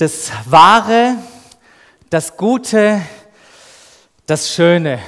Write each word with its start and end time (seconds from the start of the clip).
das 0.00 0.32
Wahre, 0.46 1.16
das 2.08 2.34
Gute, 2.38 3.02
das 4.24 4.50
Schöne. 4.50 4.98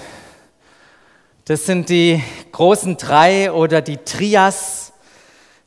Das 1.47 1.65
sind 1.65 1.89
die 1.89 2.23
großen 2.53 2.99
drei 2.99 3.51
oder 3.51 3.81
die 3.81 3.97
Trias, 3.97 4.93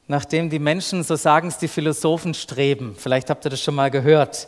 nachdem 0.06 0.52
die 0.52 0.60
Menschen, 0.60 1.04
so 1.04 1.16
sagen 1.16 1.48
es 1.48 1.58
die 1.58 1.68
Philosophen, 1.68 2.36
streben. 2.36 2.96
Vielleicht 2.96 3.32
habt 3.32 3.44
ihr 3.48 3.50
das 3.50 3.60
schon 3.60 3.74
mal 3.74 3.90
gehört. 3.90 4.48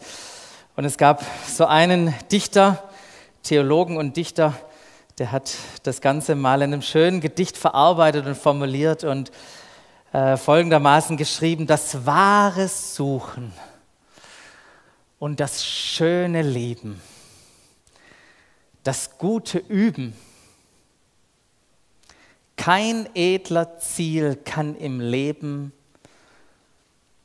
Und 0.75 0.85
es 0.85 0.97
gab 0.97 1.25
so 1.47 1.65
einen 1.65 2.13
Dichter, 2.31 2.83
Theologen 3.41 3.97
und 3.97 4.15
Dichter, 4.15 4.53
der 5.17 5.31
hat 5.31 5.55
das 5.81 6.01
Ganze 6.01 6.35
mal 6.35 6.61
in 6.61 6.71
einem 6.71 6.83
schönen 6.83 7.19
Gedicht 7.19 7.57
verarbeitet 7.57 8.27
und 8.27 8.37
formuliert 8.37 9.03
und 9.03 9.31
äh, 10.13 10.37
folgendermaßen 10.37 11.17
geschrieben, 11.17 11.65
das 11.65 12.05
wahre 12.05 12.67
Suchen 12.67 13.51
und 15.19 15.39
das 15.39 15.65
schöne 15.65 16.41
Leben, 16.41 17.01
das 18.83 19.17
gute 19.17 19.57
Üben, 19.57 20.15
kein 22.55 23.07
edler 23.15 23.79
Ziel 23.79 24.35
kann 24.35 24.75
im 24.75 24.99
Leben 24.99 25.71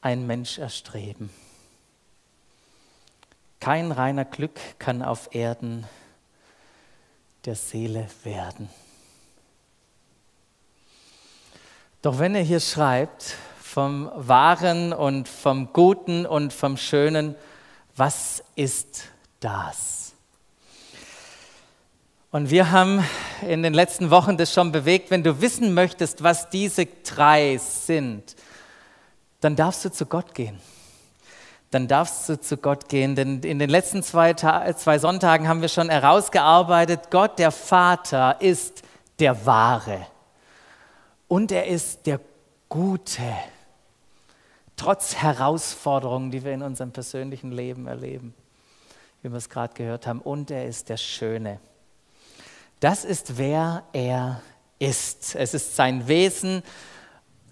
ein 0.00 0.26
Mensch 0.26 0.58
erstreben. 0.58 1.30
Kein 3.60 3.92
reiner 3.92 4.24
Glück 4.24 4.58
kann 4.78 5.02
auf 5.02 5.34
Erden 5.34 5.86
der 7.44 7.54
Seele 7.54 8.08
werden. 8.24 8.68
Doch 12.02 12.18
wenn 12.18 12.34
er 12.34 12.42
hier 12.42 12.60
schreibt 12.60 13.36
vom 13.60 14.10
Wahren 14.14 14.92
und 14.92 15.28
vom 15.28 15.72
Guten 15.72 16.26
und 16.26 16.52
vom 16.52 16.76
Schönen, 16.76 17.36
was 17.96 18.42
ist 18.54 19.04
das? 19.40 20.12
Und 22.30 22.48
wir 22.48 22.70
haben 22.70 23.04
in 23.46 23.62
den 23.62 23.74
letzten 23.74 24.10
Wochen 24.10 24.38
das 24.38 24.54
schon 24.54 24.72
bewegt. 24.72 25.10
Wenn 25.10 25.22
du 25.22 25.42
wissen 25.42 25.74
möchtest, 25.74 26.22
was 26.22 26.48
diese 26.48 26.86
drei 26.86 27.58
sind, 27.58 28.36
dann 29.40 29.54
darfst 29.54 29.84
du 29.84 29.90
zu 29.90 30.06
Gott 30.06 30.34
gehen. 30.34 30.58
Dann 31.70 31.88
darfst 31.88 32.28
du 32.28 32.40
zu 32.40 32.56
Gott 32.56 32.88
gehen, 32.88 33.16
denn 33.16 33.40
in 33.40 33.58
den 33.58 33.68
letzten 33.68 34.02
zwei, 34.02 34.34
zwei 34.34 34.98
Sonntagen 34.98 35.48
haben 35.48 35.60
wir 35.60 35.68
schon 35.68 35.90
herausgearbeitet, 35.90 37.10
Gott 37.10 37.38
der 37.38 37.50
Vater 37.50 38.40
ist 38.40 38.82
der 39.18 39.44
Wahre 39.46 40.06
und 41.28 41.52
er 41.52 41.66
ist 41.66 42.06
der 42.06 42.20
Gute, 42.68 43.22
trotz 44.76 45.16
Herausforderungen, 45.16 46.30
die 46.30 46.44
wir 46.44 46.52
in 46.52 46.62
unserem 46.62 46.92
persönlichen 46.92 47.52
Leben 47.52 47.86
erleben, 47.86 48.34
wie 49.22 49.30
wir 49.30 49.38
es 49.38 49.48
gerade 49.48 49.74
gehört 49.74 50.06
haben. 50.06 50.20
Und 50.20 50.50
er 50.50 50.66
ist 50.66 50.88
der 50.88 50.96
Schöne. 50.96 51.60
Das 52.80 53.04
ist, 53.04 53.38
wer 53.38 53.84
er 53.92 54.42
ist. 54.78 55.36
Es 55.36 55.54
ist 55.54 55.76
sein 55.76 56.08
Wesen. 56.08 56.62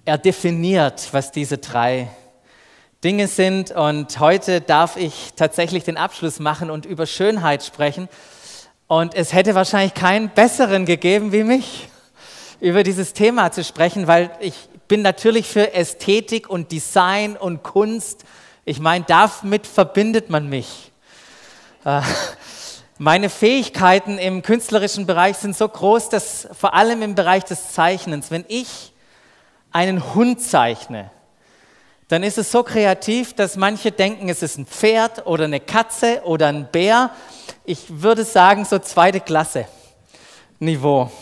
Er 0.05 0.19
definiert, 0.19 1.09
was 1.13 1.31
diese 1.31 1.59
drei 1.59 2.09
Dinge 3.05 3.29
sind. 3.29 3.71
Und 3.71 4.19
heute 4.19 4.61
darf 4.61 4.97
ich 4.97 5.33
tatsächlich 5.37 5.85
den 5.85 5.97
Abschluss 5.97 6.41
machen 6.41 6.71
und 6.71 6.85
über 6.85 7.07
Schönheit 7.07 7.63
sprechen. 7.63 8.09
Und 8.89 9.15
es 9.15 9.33
hätte 9.33 9.55
wahrscheinlich 9.55 9.95
keinen 9.95 10.31
besseren 10.31 10.85
gegeben 10.85 11.33
wie 11.33 11.45
mich 11.45 11.89
über 12.61 12.83
dieses 12.83 13.13
Thema 13.13 13.53
zu 13.53 13.65
sprechen, 13.65 14.07
weil 14.07 14.31
ich 14.41 14.69
bin 14.91 15.03
natürlich 15.03 15.47
für 15.47 15.73
Ästhetik 15.73 16.51
und 16.51 16.73
Design 16.73 17.37
und 17.37 17.63
Kunst. 17.63 18.25
Ich 18.65 18.81
meine, 18.81 19.05
damit 19.07 19.65
verbindet 19.65 20.31
man 20.31 20.49
mich. 20.49 20.91
Äh, 21.85 22.01
meine 22.99 23.31
Fähigkeiten 23.31 24.19
im 24.19 24.43
künstlerischen 24.43 25.07
Bereich 25.07 25.37
sind 25.37 25.57
so 25.57 25.69
groß, 25.69 26.09
dass 26.09 26.49
vor 26.59 26.75
allem 26.75 27.03
im 27.03 27.15
Bereich 27.15 27.45
des 27.45 27.73
Zeichnens, 27.73 28.33
wenn 28.33 28.45
ich 28.49 28.93
einen 29.71 30.13
Hund 30.17 30.43
zeichne, 30.43 31.13
dann 32.09 32.25
ist 32.25 32.39
es 32.39 32.51
so 32.51 32.65
kreativ, 32.65 33.35
dass 33.35 33.55
manche 33.55 33.93
denken, 33.93 34.29
es 34.29 34.43
ist 34.43 34.59
ein 34.59 34.67
Pferd 34.67 35.25
oder 35.25 35.45
eine 35.45 35.61
Katze 35.61 36.23
oder 36.25 36.49
ein 36.49 36.67
Bär. 36.67 37.11
Ich 37.65 38.03
würde 38.03 38.25
sagen, 38.25 38.65
so 38.65 38.81
zweite 38.81 39.21
Klasse 39.21 39.67
Niveau. 40.59 41.13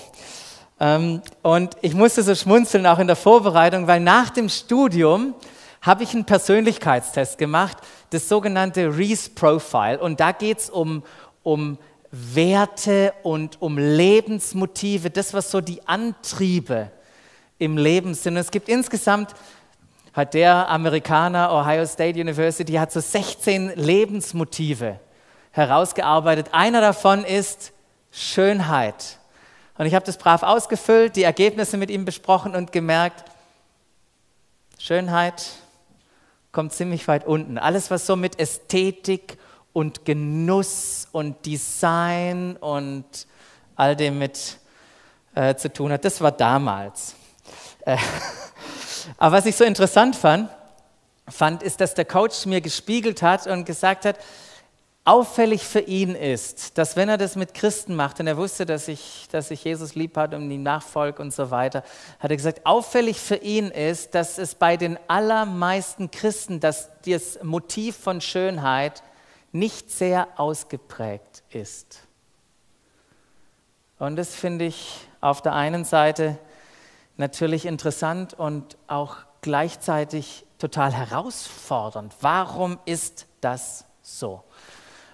Ähm, 0.80 1.22
und 1.42 1.76
ich 1.80 1.94
musste 1.94 2.22
so 2.22 2.34
schmunzeln 2.34 2.86
auch 2.86 2.98
in 2.98 3.06
der 3.06 3.16
Vorbereitung, 3.16 3.86
weil 3.86 4.00
nach 4.00 4.30
dem 4.30 4.48
Studium 4.48 5.34
habe 5.82 6.02
ich 6.02 6.14
einen 6.14 6.24
Persönlichkeitstest 6.24 7.38
gemacht, 7.38 7.78
das 8.10 8.28
sogenannte 8.28 8.96
Reese 8.96 9.30
Profile. 9.30 9.98
Und 9.98 10.20
da 10.20 10.32
geht 10.32 10.58
es 10.58 10.70
um, 10.70 11.02
um 11.42 11.78
Werte 12.10 13.12
und 13.22 13.60
um 13.60 13.78
Lebensmotive, 13.78 15.10
das, 15.10 15.34
was 15.34 15.50
so 15.50 15.60
die 15.60 15.86
Antriebe 15.86 16.90
im 17.58 17.76
Leben 17.76 18.14
sind. 18.14 18.34
Und 18.34 18.40
es 18.40 18.50
gibt 18.50 18.68
insgesamt, 18.68 19.34
hat 20.12 20.34
der 20.34 20.68
Amerikaner, 20.68 21.52
Ohio 21.52 21.86
State 21.86 22.18
University, 22.18 22.72
hat 22.72 22.90
so 22.92 23.00
16 23.00 23.72
Lebensmotive 23.76 24.98
herausgearbeitet. 25.50 26.48
Einer 26.52 26.80
davon 26.80 27.24
ist 27.24 27.72
Schönheit. 28.10 29.17
Und 29.78 29.86
ich 29.86 29.94
habe 29.94 30.04
das 30.04 30.18
brav 30.18 30.42
ausgefüllt, 30.42 31.14
die 31.14 31.22
Ergebnisse 31.22 31.76
mit 31.76 31.88
ihm 31.88 32.04
besprochen 32.04 32.56
und 32.56 32.72
gemerkt, 32.72 33.24
Schönheit 34.76 35.46
kommt 36.50 36.72
ziemlich 36.72 37.06
weit 37.06 37.24
unten. 37.24 37.58
Alles, 37.58 37.88
was 37.90 38.04
so 38.04 38.16
mit 38.16 38.40
Ästhetik 38.40 39.38
und 39.72 40.04
Genuss 40.04 41.06
und 41.12 41.46
Design 41.46 42.56
und 42.56 43.04
all 43.76 43.94
dem 43.94 44.18
mit 44.18 44.58
äh, 45.36 45.54
zu 45.54 45.72
tun 45.72 45.92
hat, 45.92 46.04
das 46.04 46.20
war 46.20 46.32
damals. 46.32 47.14
Äh, 47.86 47.96
aber 49.18 49.36
was 49.36 49.46
ich 49.46 49.54
so 49.54 49.62
interessant 49.62 50.16
fand, 50.16 50.50
fand, 51.28 51.62
ist, 51.62 51.80
dass 51.80 51.94
der 51.94 52.04
Coach 52.04 52.46
mir 52.46 52.60
gespiegelt 52.60 53.22
hat 53.22 53.46
und 53.46 53.64
gesagt 53.64 54.04
hat, 54.04 54.18
auffällig 55.08 55.64
für 55.64 55.80
ihn 55.80 56.14
ist, 56.14 56.76
dass 56.76 56.94
wenn 56.94 57.08
er 57.08 57.16
das 57.16 57.34
mit 57.34 57.54
Christen 57.54 57.96
macht, 57.96 58.20
und 58.20 58.26
er 58.26 58.36
wusste, 58.36 58.66
dass 58.66 58.88
ich, 58.88 59.26
dass 59.32 59.50
ich 59.50 59.64
Jesus 59.64 59.94
lieb 59.94 60.18
hat 60.18 60.34
und 60.34 60.50
ihm 60.50 60.62
nachfolge 60.62 61.22
und 61.22 61.32
so 61.32 61.50
weiter, 61.50 61.82
hat 62.20 62.30
er 62.30 62.36
gesagt, 62.36 62.66
auffällig 62.66 63.18
für 63.18 63.36
ihn 63.36 63.68
ist, 63.70 64.14
dass 64.14 64.36
es 64.36 64.54
bei 64.54 64.76
den 64.76 64.98
allermeisten 65.08 66.10
Christen, 66.10 66.60
dass 66.60 66.90
das 67.06 67.42
Motiv 67.42 67.96
von 67.96 68.20
Schönheit 68.20 69.02
nicht 69.50 69.90
sehr 69.90 70.28
ausgeprägt 70.36 71.42
ist. 71.48 72.00
Und 73.98 74.16
das 74.16 74.34
finde 74.34 74.66
ich 74.66 75.08
auf 75.22 75.40
der 75.40 75.54
einen 75.54 75.86
Seite 75.86 76.36
natürlich 77.16 77.64
interessant 77.64 78.34
und 78.34 78.76
auch 78.88 79.16
gleichzeitig 79.40 80.44
total 80.58 80.92
herausfordernd. 80.92 82.14
Warum 82.20 82.78
ist 82.84 83.24
das 83.40 83.86
so? 84.02 84.44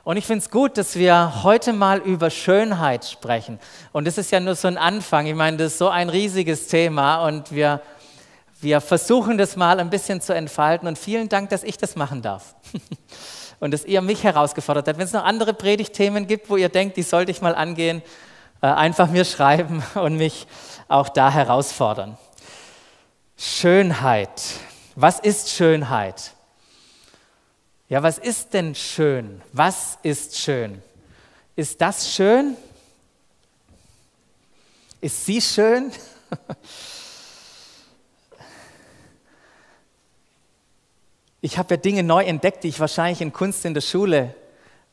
Und 0.05 0.19
ich 0.19 0.27
finde 0.27 0.45
es 0.45 0.51
gut, 0.51 0.77
dass 0.77 0.97
wir 0.97 1.43
heute 1.45 1.73
mal 1.73 1.99
über 1.99 2.29
Schönheit 2.29 3.07
sprechen. 3.07 3.59
Und 3.93 4.07
das 4.07 4.19
ist 4.19 4.31
ja 4.31 4.39
nur 4.39 4.55
so 4.55 4.69
ein 4.69 4.77
Anfang. 4.77 5.27
Ich 5.27 5.35
meine, 5.35 5.57
das 5.57 5.73
ist 5.73 5.79
so 5.79 5.89
ein 5.89 6.11
riesiges 6.11 6.67
Thema 6.67 7.27
und 7.27 7.51
wir, 7.53 7.81
wir 8.61 8.83
versuchen 8.83 9.39
das 9.39 9.57
mal 9.57 9.81
ein 9.81 9.89
bisschen 9.89 10.21
zu 10.21 10.35
entfalten. 10.35 10.87
Und 10.87 10.99
vielen 10.99 11.31
Dank, 11.31 11.49
dass 11.49 11.63
ich 11.63 11.79
das 11.79 11.97
machen 11.97 12.21
darf. 12.21 12.55
und 13.61 13.73
dass 13.73 13.87
ihr 13.87 14.03
mich 14.03 14.23
herausgefordert 14.23 14.87
habt. 14.87 14.99
Wenn 14.99 15.07
es 15.07 15.15
noch 15.15 15.25
andere 15.25 15.55
Predigtthemen 15.55 16.27
gibt, 16.27 16.51
wo 16.51 16.59
ihr 16.59 16.69
denkt, 16.69 16.99
die 16.99 17.03
sollte 17.03 17.31
ich 17.31 17.41
mal 17.41 17.55
angehen, 17.55 18.03
äh, 18.61 18.67
einfach 18.67 19.09
mir 19.09 19.25
schreiben 19.25 19.83
und 19.95 20.19
mich 20.19 20.47
auch 20.87 21.09
da 21.09 21.31
herausfordern. 21.31 22.19
Schönheit. 23.39 24.43
Was 24.97 25.19
ist 25.19 25.51
Schönheit? 25.51 26.34
Ja, 27.89 28.03
was 28.03 28.19
ist 28.19 28.55
denn 28.55 28.75
schön? 28.75 29.43
Was 29.53 29.99
ist 30.03 30.39
schön? 30.39 30.83
Ist 31.55 31.81
das 31.81 32.13
schön? 32.13 32.57
Ist 35.01 35.27
sie 35.27 35.41
schön? 35.41 35.93
Ich 41.41 41.59
habe 41.59 41.75
ja 41.75 41.77
Dinge 41.77 42.03
neu 42.03 42.25
entdeckt, 42.25 42.65
die 42.65 42.69
ich 42.69 42.81
wahrscheinlich 42.81 43.21
in 43.21 43.31
Kunst 43.31 43.67
in 43.67 43.75
der 43.75 43.83
Schule 43.83 44.35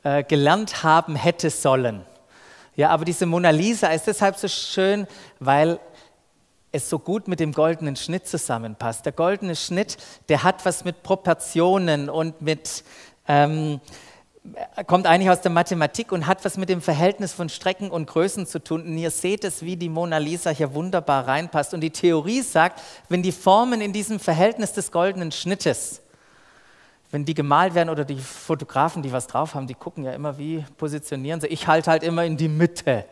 äh, 0.03 0.21
gelernt 0.21 0.83
haben 0.83 1.15
hätte 1.15 1.49
sollen. 1.49 2.05
Ja, 2.75 2.89
aber 2.89 3.05
diese 3.05 3.25
Mona 3.25 3.51
Lisa 3.51 3.88
ist 3.88 4.07
deshalb 4.07 4.35
so 4.35 4.49
schön, 4.49 5.07
weil 5.39 5.79
es 6.71 6.89
so 6.89 7.00
gut 7.00 7.27
mit 7.27 7.39
dem 7.39 7.51
goldenen 7.51 7.95
Schnitt 7.95 8.27
zusammenpasst. 8.27 9.06
Der 9.06 9.12
goldene 9.12 9.56
Schnitt, 9.56 9.97
der 10.29 10.44
hat 10.44 10.65
was 10.65 10.85
mit 10.85 11.03
Proportionen 11.03 12.09
und 12.09 12.41
mit, 12.41 12.83
ähm, 13.27 13.81
kommt 14.88 15.06
eigentlich 15.06 15.29
aus 15.29 15.41
der 15.41 15.51
Mathematik 15.51 16.12
und 16.12 16.27
hat 16.27 16.44
was 16.45 16.57
mit 16.57 16.69
dem 16.69 16.81
Verhältnis 16.81 17.33
von 17.33 17.50
Strecken 17.50 17.91
und 17.91 18.07
Größen 18.07 18.47
zu 18.47 18.59
tun. 18.59 18.83
Und 18.83 18.97
ihr 18.97 19.12
seht 19.12 19.44
es, 19.44 19.63
wie 19.63 19.75
die 19.75 19.89
Mona 19.89 20.18
Lisa 20.18 20.50
hier 20.50 20.73
wunderbar 20.73 21.27
reinpasst. 21.27 21.73
Und 21.73 21.81
die 21.81 21.91
Theorie 21.91 22.41
sagt, 22.41 22.81
wenn 23.09 23.21
die 23.21 23.33
Formen 23.33 23.81
in 23.81 23.94
diesem 23.94 24.19
Verhältnis 24.19 24.74
des 24.74 24.91
goldenen 24.91 25.31
Schnittes, 25.31 26.01
wenn 27.12 27.25
die 27.25 27.33
gemalt 27.33 27.75
werden 27.75 27.89
oder 27.89 28.06
die 28.06 28.17
Fotografen, 28.17 29.03
die 29.03 29.12
was 29.12 29.27
drauf 29.27 29.53
haben, 29.53 29.67
die 29.67 29.74
gucken 29.74 30.06
ja 30.06 30.13
immer, 30.13 30.38
wie 30.38 30.63
positionieren 30.77 31.41
sie. 31.41 31.47
Ich 31.47 31.67
halte 31.67 31.91
halt 31.91 32.03
immer 32.03 32.24
in 32.24 32.38
die 32.38 32.47
Mitte. 32.47 33.06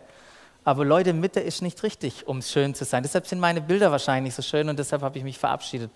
Aber 0.64 0.86
Leute, 0.86 1.14
Mitte 1.14 1.40
ist 1.40 1.62
nicht 1.62 1.84
richtig, 1.84 2.28
um 2.28 2.42
schön 2.42 2.76
zu 2.76 2.86
sein. 2.86 3.04
Deshalb 3.04 3.28
sind 3.28 3.40
meine 3.40 3.62
Bilder 3.62 3.92
wahrscheinlich 3.92 4.36
so 4.36 4.42
schön 4.42 4.70
und 4.70 4.78
deshalb 4.78 5.02
habe 5.02 5.18
ich 5.18 5.24
mich 5.24 5.38
verabschiedet, 5.38 5.92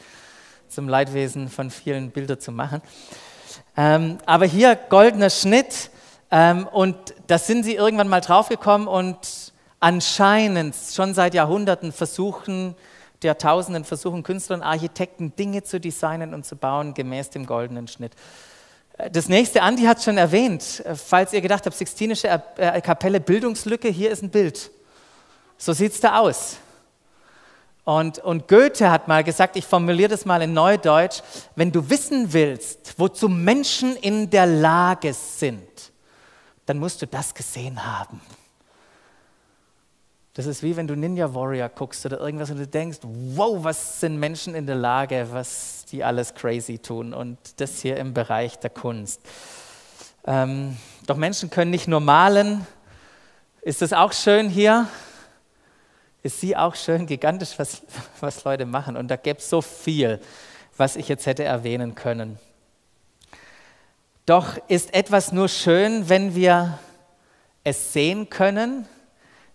zum 0.67 0.87
Leidwesen 0.87 1.49
von 1.49 1.69
vielen 1.69 2.11
Bilder 2.11 2.39
zu 2.39 2.51
machen. 2.51 2.81
Ähm, 3.75 4.17
aber 4.25 4.45
hier 4.45 4.75
goldener 4.75 5.29
Schnitt 5.29 5.91
ähm, 6.31 6.67
und 6.67 6.95
da 7.27 7.37
sind 7.37 7.63
sie 7.63 7.75
irgendwann 7.75 8.07
mal 8.07 8.21
draufgekommen 8.21 8.87
und 8.87 9.53
anscheinend 9.79 10.75
schon 10.75 11.13
seit 11.13 11.33
Jahrhunderten 11.33 11.91
versuchen, 11.91 12.75
Jahrtausenden 13.23 13.85
versuchen 13.85 14.23
Künstler 14.23 14.57
und 14.57 14.63
Architekten 14.63 15.35
Dinge 15.35 15.63
zu 15.63 15.79
designen 15.79 16.33
und 16.33 16.45
zu 16.45 16.55
bauen 16.55 16.93
gemäß 16.93 17.29
dem 17.29 17.45
goldenen 17.45 17.87
Schnitt. 17.87 18.13
Das 19.11 19.27
nächste, 19.27 19.61
Andi 19.61 19.83
hat 19.83 20.03
schon 20.03 20.17
erwähnt, 20.17 20.81
äh, 20.85 20.95
falls 20.95 21.33
ihr 21.33 21.41
gedacht 21.41 21.65
habt, 21.65 21.75
Sixtinische 21.75 22.27
äh, 22.57 22.81
Kapelle, 22.81 23.19
Bildungslücke, 23.19 23.89
hier 23.89 24.11
ist 24.11 24.21
ein 24.21 24.29
Bild. 24.29 24.71
So 25.57 25.73
sieht 25.73 25.93
es 25.93 25.99
da 25.99 26.19
aus. 26.19 26.57
Und, 27.85 28.19
und 28.19 28.47
Goethe 28.47 28.89
hat 28.89 29.07
mal 29.07 29.23
gesagt, 29.23 29.57
ich 29.57 29.65
formuliere 29.65 30.09
das 30.09 30.25
mal 30.25 30.41
in 30.41 30.53
Neudeutsch, 30.53 31.21
wenn 31.55 31.71
du 31.71 31.89
wissen 31.89 32.31
willst, 32.31 32.93
wozu 32.97 33.27
Menschen 33.27 33.95
in 33.97 34.29
der 34.29 34.45
Lage 34.45 35.13
sind, 35.13 35.91
dann 36.65 36.79
musst 36.79 37.01
du 37.01 37.07
das 37.07 37.33
gesehen 37.33 37.85
haben. 37.85 38.21
Das 40.35 40.47
ist 40.47 40.63
wie 40.63 40.75
wenn 40.75 40.87
du 40.87 40.95
Ninja 40.95 41.35
Warrior 41.35 41.69
guckst 41.69 42.07
oder 42.07 42.19
irgendwas 42.19 42.49
und 42.49 42.57
du 42.57 42.65
denkst, 42.65 42.99
wow, 43.03 43.63
was 43.63 43.99
sind 43.99 44.17
Menschen 44.17 44.55
in 44.55 44.65
der 44.65 44.75
Lage, 44.75 45.27
was 45.31 45.85
die 45.91 46.03
alles 46.03 46.33
crazy 46.33 46.79
tun 46.79 47.13
und 47.13 47.37
das 47.57 47.81
hier 47.81 47.97
im 47.97 48.15
Bereich 48.15 48.57
der 48.57 48.71
Kunst. 48.71 49.21
Ähm, 50.25 50.75
doch 51.05 51.17
Menschen 51.17 51.51
können 51.51 51.69
nicht 51.69 51.87
nur 51.87 51.99
malen. 51.99 52.65
Ist 53.61 53.83
das 53.83 53.93
auch 53.93 54.11
schön 54.11 54.49
hier? 54.49 54.87
Ist 56.23 56.39
sie 56.39 56.57
auch 56.57 56.73
schön, 56.73 57.05
gigantisch, 57.05 57.51
was, 57.57 57.83
was 58.19 58.43
Leute 58.43 58.65
machen. 58.65 58.97
Und 58.97 59.09
da 59.09 59.17
gäbe 59.17 59.37
es 59.37 59.47
so 59.47 59.61
viel, 59.61 60.19
was 60.77 60.95
ich 60.95 61.09
jetzt 61.09 61.27
hätte 61.27 61.43
erwähnen 61.43 61.93
können. 61.93 62.39
Doch 64.25 64.57
ist 64.67 64.95
etwas 64.95 65.31
nur 65.31 65.47
schön, 65.47 66.09
wenn 66.09 66.33
wir 66.33 66.79
es 67.63 67.93
sehen 67.93 68.31
können 68.31 68.87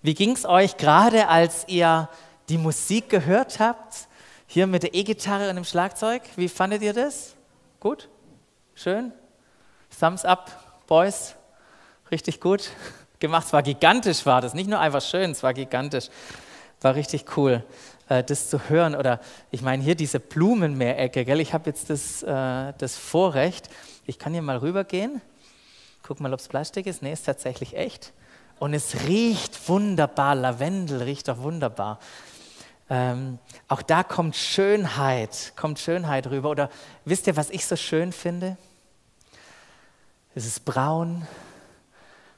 wie 0.02 0.14
ging 0.14 0.32
es 0.32 0.46
euch 0.46 0.76
gerade, 0.76 1.28
als 1.28 1.64
ihr 1.66 2.08
die 2.48 2.58
Musik 2.58 3.08
gehört 3.08 3.58
habt? 3.58 4.08
Hier 4.46 4.66
mit 4.66 4.82
der 4.82 4.94
E-Gitarre 4.94 5.50
und 5.50 5.56
dem 5.56 5.64
Schlagzeug. 5.64 6.22
Wie 6.36 6.48
fandet 6.48 6.82
ihr 6.82 6.92
das? 6.92 7.34
Gut? 7.80 8.08
Schön? 8.74 9.12
Thumbs 9.98 10.24
up, 10.24 10.86
Boys. 10.86 11.34
Richtig 12.10 12.40
gut 12.40 12.70
gemacht. 13.18 13.46
Es 13.46 13.52
war 13.52 13.62
gigantisch, 13.62 14.24
war 14.24 14.40
das. 14.40 14.54
Nicht 14.54 14.70
nur 14.70 14.78
einfach 14.78 15.02
schön, 15.02 15.32
es 15.32 15.42
war 15.42 15.52
gigantisch. 15.52 16.08
War 16.80 16.94
richtig 16.94 17.36
cool, 17.36 17.64
äh, 18.08 18.22
das 18.22 18.48
zu 18.48 18.68
hören. 18.68 18.94
Oder 18.94 19.20
ich 19.50 19.62
meine, 19.62 19.82
hier 19.82 19.96
diese 19.96 20.20
Blumenmeerecke, 20.20 21.24
gell? 21.24 21.40
Ich 21.40 21.52
habe 21.52 21.68
jetzt 21.68 21.90
das, 21.90 22.22
äh, 22.22 22.72
das 22.78 22.96
Vorrecht. 22.96 23.68
Ich 24.06 24.18
kann 24.18 24.32
hier 24.32 24.42
mal 24.42 24.58
rübergehen. 24.58 25.20
Guck 26.04 26.20
mal, 26.20 26.32
ob 26.32 26.38
es 26.38 26.46
Plastik 26.46 26.86
ist. 26.86 27.02
Nee, 27.02 27.12
ist 27.12 27.26
tatsächlich 27.26 27.76
echt. 27.76 28.12
Und 28.58 28.74
es 28.74 29.06
riecht 29.06 29.68
wunderbar, 29.68 30.34
Lavendel 30.34 31.02
riecht 31.02 31.28
doch 31.28 31.38
wunderbar. 31.38 31.98
Ähm, 32.90 33.38
auch 33.68 33.82
da 33.82 34.02
kommt 34.02 34.34
Schönheit, 34.34 35.52
kommt 35.56 35.78
Schönheit 35.78 36.26
rüber. 36.28 36.50
Oder 36.50 36.70
wisst 37.04 37.26
ihr, 37.26 37.36
was 37.36 37.50
ich 37.50 37.66
so 37.66 37.76
schön 37.76 38.12
finde? 38.12 38.56
Es 40.34 40.46
ist 40.46 40.64
braun, 40.64 41.26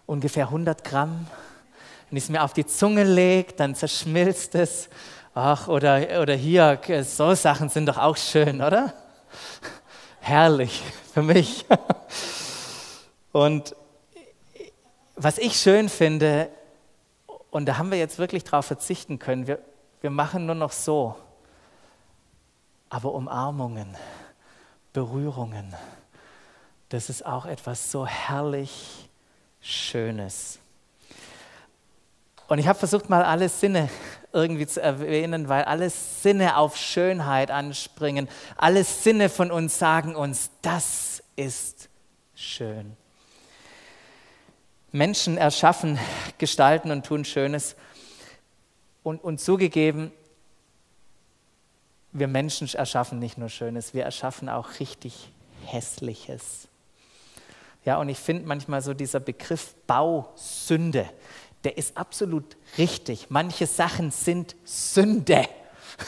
ungefähr 0.06 0.46
100 0.46 0.84
Gramm. 0.84 1.26
Wenn 2.10 2.16
ich 2.16 2.24
es 2.24 2.30
mir 2.30 2.42
auf 2.42 2.52
die 2.52 2.66
Zunge 2.66 3.04
lege, 3.04 3.52
dann 3.54 3.74
zerschmilzt 3.74 4.54
es. 4.56 4.88
Ach, 5.34 5.68
oder, 5.68 6.20
oder 6.20 6.34
hier, 6.34 6.80
so 7.04 7.34
Sachen 7.34 7.68
sind 7.68 7.86
doch 7.86 7.98
auch 7.98 8.16
schön, 8.16 8.60
oder? 8.60 8.92
Herrlich 10.20 10.82
für 11.14 11.22
mich. 11.22 11.64
Und 13.32 13.76
was 15.22 15.38
ich 15.38 15.56
schön 15.56 15.88
finde, 15.88 16.48
und 17.50 17.66
da 17.66 17.76
haben 17.76 17.90
wir 17.90 17.98
jetzt 17.98 18.18
wirklich 18.18 18.44
darauf 18.44 18.64
verzichten 18.66 19.18
können, 19.18 19.46
wir, 19.46 19.58
wir 20.00 20.10
machen 20.10 20.46
nur 20.46 20.54
noch 20.54 20.72
so, 20.72 21.14
aber 22.88 23.12
Umarmungen, 23.12 23.96
Berührungen, 24.92 25.74
das 26.88 27.10
ist 27.10 27.26
auch 27.26 27.44
etwas 27.44 27.90
so 27.90 28.06
herrlich 28.06 29.08
Schönes. 29.60 30.58
Und 32.48 32.58
ich 32.58 32.66
habe 32.66 32.78
versucht, 32.78 33.10
mal 33.10 33.22
alle 33.22 33.48
Sinne 33.48 33.90
irgendwie 34.32 34.66
zu 34.66 34.80
erwähnen, 34.80 35.48
weil 35.48 35.64
alle 35.64 35.90
Sinne 35.90 36.56
auf 36.56 36.76
Schönheit 36.76 37.50
anspringen. 37.50 38.28
Alle 38.56 38.84
Sinne 38.84 39.28
von 39.28 39.52
uns 39.52 39.78
sagen 39.78 40.16
uns, 40.16 40.50
das 40.62 41.22
ist 41.36 41.88
schön. 42.34 42.96
Menschen 44.92 45.36
erschaffen, 45.36 45.98
gestalten 46.38 46.90
und 46.90 47.06
tun 47.06 47.24
Schönes. 47.24 47.76
Und, 49.02 49.22
und 49.22 49.40
zugegeben, 49.40 50.12
wir 52.12 52.28
Menschen 52.28 52.68
erschaffen 52.74 53.18
nicht 53.18 53.38
nur 53.38 53.48
Schönes, 53.48 53.94
wir 53.94 54.04
erschaffen 54.04 54.48
auch 54.48 54.80
richtig 54.80 55.30
Hässliches. 55.64 56.68
Ja, 57.84 57.98
und 57.98 58.08
ich 58.08 58.18
finde 58.18 58.46
manchmal 58.46 58.82
so 58.82 58.92
dieser 58.92 59.20
Begriff 59.20 59.74
Bausünde, 59.86 61.08
der 61.64 61.78
ist 61.78 61.96
absolut 61.96 62.56
richtig. 62.78 63.26
Manche 63.30 63.66
Sachen 63.66 64.10
sind 64.10 64.56
Sünde. 64.64 65.46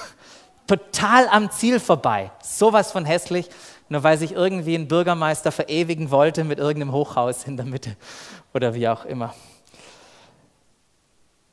Total 0.67 1.29
am 1.29 1.51
Ziel 1.51 1.79
vorbei. 1.81 2.31
Sowas 2.43 2.93
von 2.93 3.05
hässlich, 3.05 3.49
nur 3.89 4.03
weil 4.03 4.19
sich 4.19 4.33
irgendwie 4.33 4.75
ein 4.75 4.89
Bürgermeister 4.89 5.53
verewigen 5.53 6.11
wollte 6.11 6.45
mit 6.45 6.59
irgendeinem 6.59 6.93
Hochhaus 6.93 7.45
in 7.45 7.57
der 7.57 7.67
Mitte 7.67 7.97
oder 8.55 8.75
wie 8.75 8.89
auch 8.89 9.05
immer. 9.05 9.35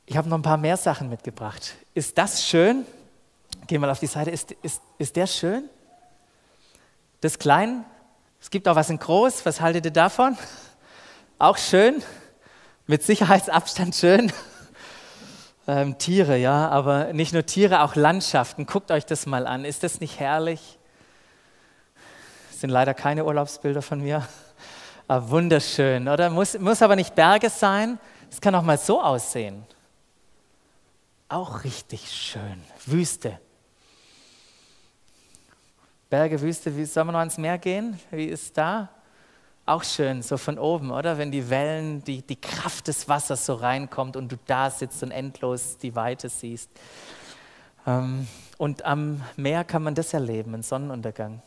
Ich 0.05 0.17
habe 0.17 0.27
noch 0.27 0.37
ein 0.37 0.43
paar 0.43 0.57
mehr 0.57 0.77
Sachen 0.77 1.09
mitgebracht. 1.09 1.75
Ist 1.93 2.17
das 2.17 2.45
schön? 2.45 2.85
Geh 3.67 3.77
mal 3.77 3.89
auf 3.89 3.99
die 3.99 4.07
Seite. 4.07 4.31
Ist, 4.31 4.51
ist, 4.63 4.81
ist 4.97 5.15
der 5.15 5.27
schön? 5.27 5.69
Das 7.21 7.37
klein? 7.37 7.85
Es 8.41 8.49
gibt 8.49 8.67
auch 8.67 8.75
was 8.75 8.89
in 8.89 8.97
groß. 8.97 9.45
Was 9.45 9.61
haltet 9.61 9.85
ihr 9.85 9.91
davon? 9.91 10.37
Auch 11.37 11.57
schön? 11.57 12.01
Mit 12.87 13.03
Sicherheitsabstand 13.03 13.95
schön? 13.95 14.33
Ähm, 15.67 15.99
Tiere, 15.99 16.35
ja, 16.35 16.67
aber 16.69 17.13
nicht 17.13 17.31
nur 17.31 17.45
Tiere, 17.45 17.83
auch 17.83 17.95
Landschaften. 17.95 18.65
Guckt 18.65 18.89
euch 18.89 19.05
das 19.05 19.27
mal 19.27 19.45
an. 19.45 19.65
Ist 19.65 19.83
das 19.83 19.99
nicht 19.99 20.19
herrlich? 20.19 20.79
Das 22.49 22.61
sind 22.61 22.71
leider 22.71 22.95
keine 22.95 23.23
Urlaubsbilder 23.25 23.83
von 23.83 24.01
mir. 24.01 24.27
Ah, 25.11 25.23
wunderschön, 25.27 26.07
oder? 26.07 26.29
Muss, 26.29 26.55
muss 26.59 26.83
aber 26.83 26.95
nicht 26.95 27.15
Berge 27.15 27.49
sein. 27.49 27.97
Es 28.29 28.39
kann 28.39 28.53
auch 28.53 28.61
mal 28.61 28.77
so 28.77 29.01
aussehen. 29.01 29.65
Auch 31.27 31.63
richtig 31.63 32.11
schön. 32.11 32.61
Wüste. 32.85 33.39
Berge, 36.11 36.39
Wüste, 36.39 36.77
wie 36.77 36.85
sollen 36.85 37.07
wir 37.07 37.13
noch 37.13 37.19
ans 37.21 37.39
Meer 37.39 37.57
gehen? 37.57 37.99
Wie 38.11 38.25
ist 38.25 38.55
da? 38.55 38.89
Auch 39.65 39.83
schön, 39.83 40.21
so 40.21 40.37
von 40.37 40.59
oben, 40.59 40.91
oder? 40.91 41.17
Wenn 41.17 41.31
die 41.31 41.49
Wellen, 41.49 42.03
die, 42.03 42.21
die 42.21 42.39
Kraft 42.39 42.87
des 42.87 43.09
Wassers 43.09 43.47
so 43.47 43.55
reinkommt 43.55 44.15
und 44.15 44.31
du 44.31 44.35
da 44.45 44.69
sitzt 44.69 45.01
und 45.01 45.09
endlos 45.09 45.79
die 45.79 45.95
Weite 45.95 46.29
siehst. 46.29 46.69
Ähm, 47.87 48.27
und 48.59 48.85
am 48.85 49.23
Meer 49.37 49.63
kann 49.63 49.81
man 49.81 49.95
das 49.95 50.13
erleben, 50.13 50.53
einen 50.53 50.61
Sonnenuntergang. 50.61 51.41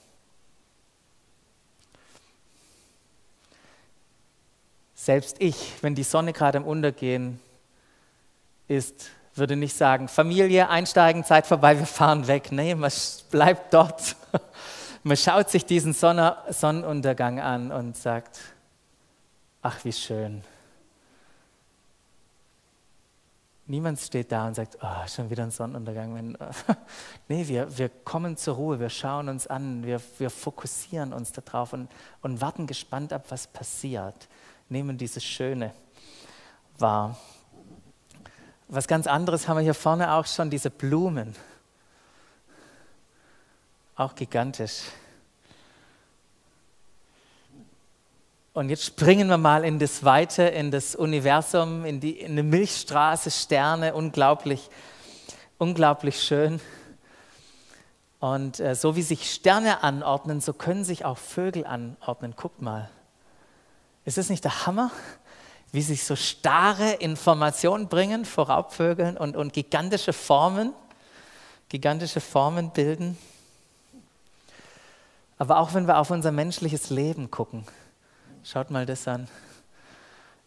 Selbst 5.03 5.39
ich, 5.41 5.73
wenn 5.81 5.97
die 5.97 6.05
Sonne 6.05 6.33
gerade 6.33 6.59
am 6.59 6.65
Untergehen 6.65 7.41
ist, 8.69 9.11
würde 9.35 9.57
nicht 9.57 9.75
sagen, 9.75 10.07
Familie, 10.07 10.69
einsteigen, 10.69 11.25
Zeit 11.25 11.45
vorbei, 11.45 11.77
wir 11.77 11.87
fahren 11.87 12.29
weg. 12.29 12.53
Nee, 12.53 12.77
man 12.77 12.93
bleibt 13.29 13.75
dort. 13.75 14.15
Man 15.03 15.17
schaut 15.17 15.51
sich 15.51 15.67
diesen 15.67 15.93
Sonnenuntergang 15.93 17.41
an 17.41 17.73
und 17.73 17.97
sagt, 17.97 18.39
ach 19.61 19.85
wie 19.85 19.93
schön. 19.93 20.45
Niemand 23.67 23.99
steht 23.99 24.31
da 24.31 24.47
und 24.47 24.55
sagt, 24.55 24.79
oh, 24.81 25.09
schon 25.09 25.29
wieder 25.29 25.43
ein 25.43 25.51
Sonnenuntergang. 25.51 26.37
nee, 27.29 27.49
wir, 27.49 27.77
wir 27.77 27.89
kommen 27.89 28.37
zur 28.37 28.55
Ruhe, 28.55 28.79
wir 28.79 28.91
schauen 28.91 29.29
uns 29.29 29.49
an, 29.49 29.85
wir, 29.85 30.01
wir 30.19 30.31
fokussieren 30.31 31.13
uns 31.13 31.33
darauf 31.33 31.73
und, 31.73 31.91
und 32.21 32.41
warten 32.41 32.69
gespannt 32.69 33.13
ab, 33.13 33.25
was 33.31 33.49
passiert 33.49 34.29
nehmen 34.73 34.99
dieses 34.99 35.23
Schöne 35.23 35.73
wahr. 36.79 37.17
Was 38.69 38.89
ganz 38.89 39.07
anderes 39.07 39.47
haben 39.47 39.59
wir 39.59 39.63
hier 39.63 39.75
vorne 39.75 40.15
auch 40.15 40.27
schon, 40.27 40.51
diese 40.51 40.71
Blumen. 40.71 41.37
Auch 43.97 44.15
gigantisch. 44.15 44.83
Und 48.55 48.69
jetzt 48.69 48.85
springen 48.85 49.29
wir 49.29 49.39
mal 49.39 49.65
in 49.65 49.79
das 49.79 50.05
Weite, 50.05 50.43
in 50.43 50.71
das 50.71 50.95
Universum, 50.95 51.85
in 51.85 52.01
die 52.01 52.19
in 52.19 52.33
eine 52.33 52.43
Milchstraße, 52.43 53.31
Sterne, 53.31 53.95
unglaublich, 53.95 54.69
unglaublich 55.59 56.23
schön. 56.23 56.61
Und 58.21 58.61
äh, 58.61 58.75
so 58.75 58.97
wie 58.97 59.03
sich 59.03 59.31
Sterne 59.31 59.83
anordnen, 59.83 60.41
so 60.41 60.53
können 60.53 60.85
sich 60.85 61.05
auch 61.05 61.19
Vögel 61.19 61.67
anordnen. 61.67 62.35
Guckt 62.37 62.63
mal. 62.63 62.91
Ist 64.05 64.19
das 64.19 64.29
nicht 64.29 64.45
der 64.45 64.67
Hammer? 64.67 64.91
Wie 65.73 65.83
sich 65.83 66.05
so 66.05 66.17
starre 66.17 66.93
Informationen 66.95 67.89
bringen 67.89 68.25
vor 68.25 68.51
Raubvögeln 68.51 69.17
und, 69.17 69.37
und 69.37 69.53
gigantische 69.53 70.13
Formen, 70.13 70.75
gigantische 71.69 72.21
Formen 72.21 72.71
bilden. 72.71 73.17
Aber 75.39 75.59
auch 75.59 75.73
wenn 75.73 75.87
wir 75.87 75.99
auf 75.99 76.11
unser 76.11 76.31
menschliches 76.31 76.91
Leben 76.91 77.31
gucken, 77.31 77.65
Schaut 78.45 78.73
mal 78.73 78.85
das 78.85 79.07
an. 79.07 79.29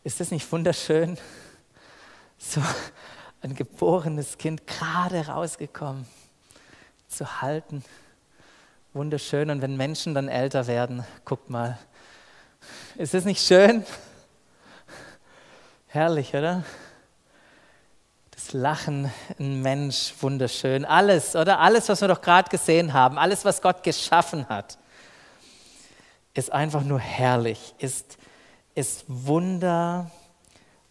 Ist 0.04 0.20
das 0.20 0.30
nicht 0.30 0.52
wunderschön? 0.52 1.18
So 2.38 2.62
ein 3.42 3.56
geborenes 3.56 4.38
Kind 4.38 4.68
gerade 4.68 5.28
rausgekommen 5.28 6.06
zu 7.08 7.42
halten. 7.42 7.86
Wunderschön. 8.94 9.50
Und 9.50 9.62
wenn 9.62 9.78
Menschen 9.78 10.14
dann 10.14 10.28
älter 10.28 10.68
werden, 10.68 11.06
guckt 11.24 11.50
mal. 11.50 11.80
Ist 12.98 13.14
das 13.14 13.26
nicht 13.26 13.46
schön? 13.46 13.86
Herrlich, 15.88 16.34
oder? 16.34 16.64
Das 18.32 18.54
Lachen, 18.54 19.12
ein 19.40 19.62
Mensch, 19.62 20.14
wunderschön. 20.20 20.86
Alles, 20.86 21.36
oder? 21.36 21.60
Alles, 21.60 21.90
was 21.90 22.02
wir 22.02 22.08
doch 22.08 22.22
gerade 22.22 22.50
gesehen 22.50 22.94
haben, 22.94 23.18
alles, 23.18 23.46
was 23.46 23.62
Gott 23.62 23.84
geschaffen 23.84 24.48
hat 24.50 24.78
ist 26.36 26.52
einfach 26.52 26.84
nur 26.84 27.00
herrlich, 27.00 27.74
ist, 27.80 28.18
ist 28.76 29.06
wunder, 29.08 30.12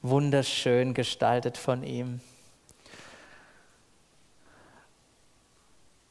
wunderschön 0.01 0.95
gestaltet 0.95 1.59
von 1.59 1.85
ihm. 1.85 2.21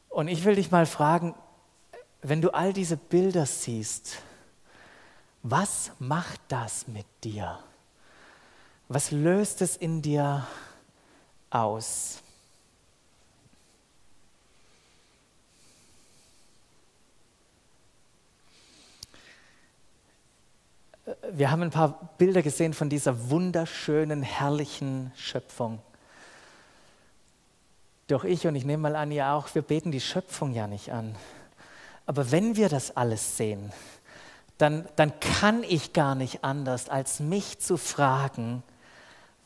Und 0.08 0.28
ich 0.28 0.46
will 0.46 0.56
dich 0.56 0.70
mal 0.70 0.86
fragen, 0.86 1.34
wenn 2.22 2.42
du 2.42 2.52
all 2.52 2.74
diese 2.74 2.96
Bilder 2.96 3.48
siehst, 3.48 4.20
was 5.44 5.92
macht 6.00 6.42
das 6.48 6.88
mit 6.88 7.06
dir? 7.24 7.60
Was 8.88 9.12
löst 9.12 9.62
es 9.62 9.78
in 9.78 10.02
dir 10.02 10.48
aus? 11.50 12.24
wir 21.32 21.52
haben 21.52 21.64
ein 21.64 21.72
paar 21.72 22.10
Bilder 22.18 22.42
gesehen 22.42 22.74
von 22.74 22.90
dieser 22.90 23.30
wunderschönen, 23.30 24.24
herrlichen 24.24 25.12
Schöpfung. 25.16 25.80
Doch 28.08 28.24
ich 28.24 28.46
und 28.46 28.56
ich 28.56 28.66
nehme 28.66 28.84
mal 28.84 28.96
an, 28.96 29.12
ihr 29.12 29.28
auch, 29.28 29.54
wir 29.56 29.62
beten 29.62 29.92
die 29.92 30.02
Schöpfung 30.02 30.54
ja 30.54 30.68
nicht 30.68 30.92
an. 30.92 31.16
Aber 32.06 32.32
wenn 32.32 32.56
wir 32.56 32.70
das 32.70 32.96
alles 32.96 33.38
sehen, 33.38 33.72
dann, 34.58 34.88
dann 34.96 35.20
kann 35.20 35.64
ich 35.64 35.94
gar 35.94 36.16
nicht 36.16 36.44
anders, 36.44 36.90
als 36.90 37.20
mich 37.20 37.60
zu 37.60 37.78
fragen, 37.78 38.64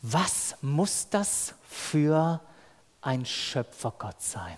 was 0.01 0.55
muss 0.61 1.09
das 1.09 1.53
für 1.67 2.39
ein 3.01 3.25
Schöpfergott 3.25 4.21
sein? 4.21 4.57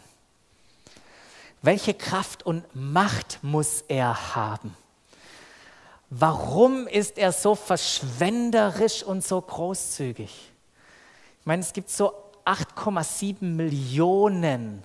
Welche 1.61 1.93
Kraft 1.93 2.45
und 2.45 2.63
Macht 2.73 3.39
muss 3.41 3.83
er 3.87 4.35
haben? 4.35 4.75
Warum 6.09 6.87
ist 6.87 7.17
er 7.17 7.31
so 7.31 7.53
verschwenderisch 7.53 9.03
und 9.03 9.23
so 9.23 9.39
großzügig? 9.39 10.51
Ich 11.39 11.45
meine, 11.45 11.61
es 11.61 11.73
gibt 11.73 11.89
so 11.89 12.13
8,7 12.45 13.43
Millionen 13.43 14.83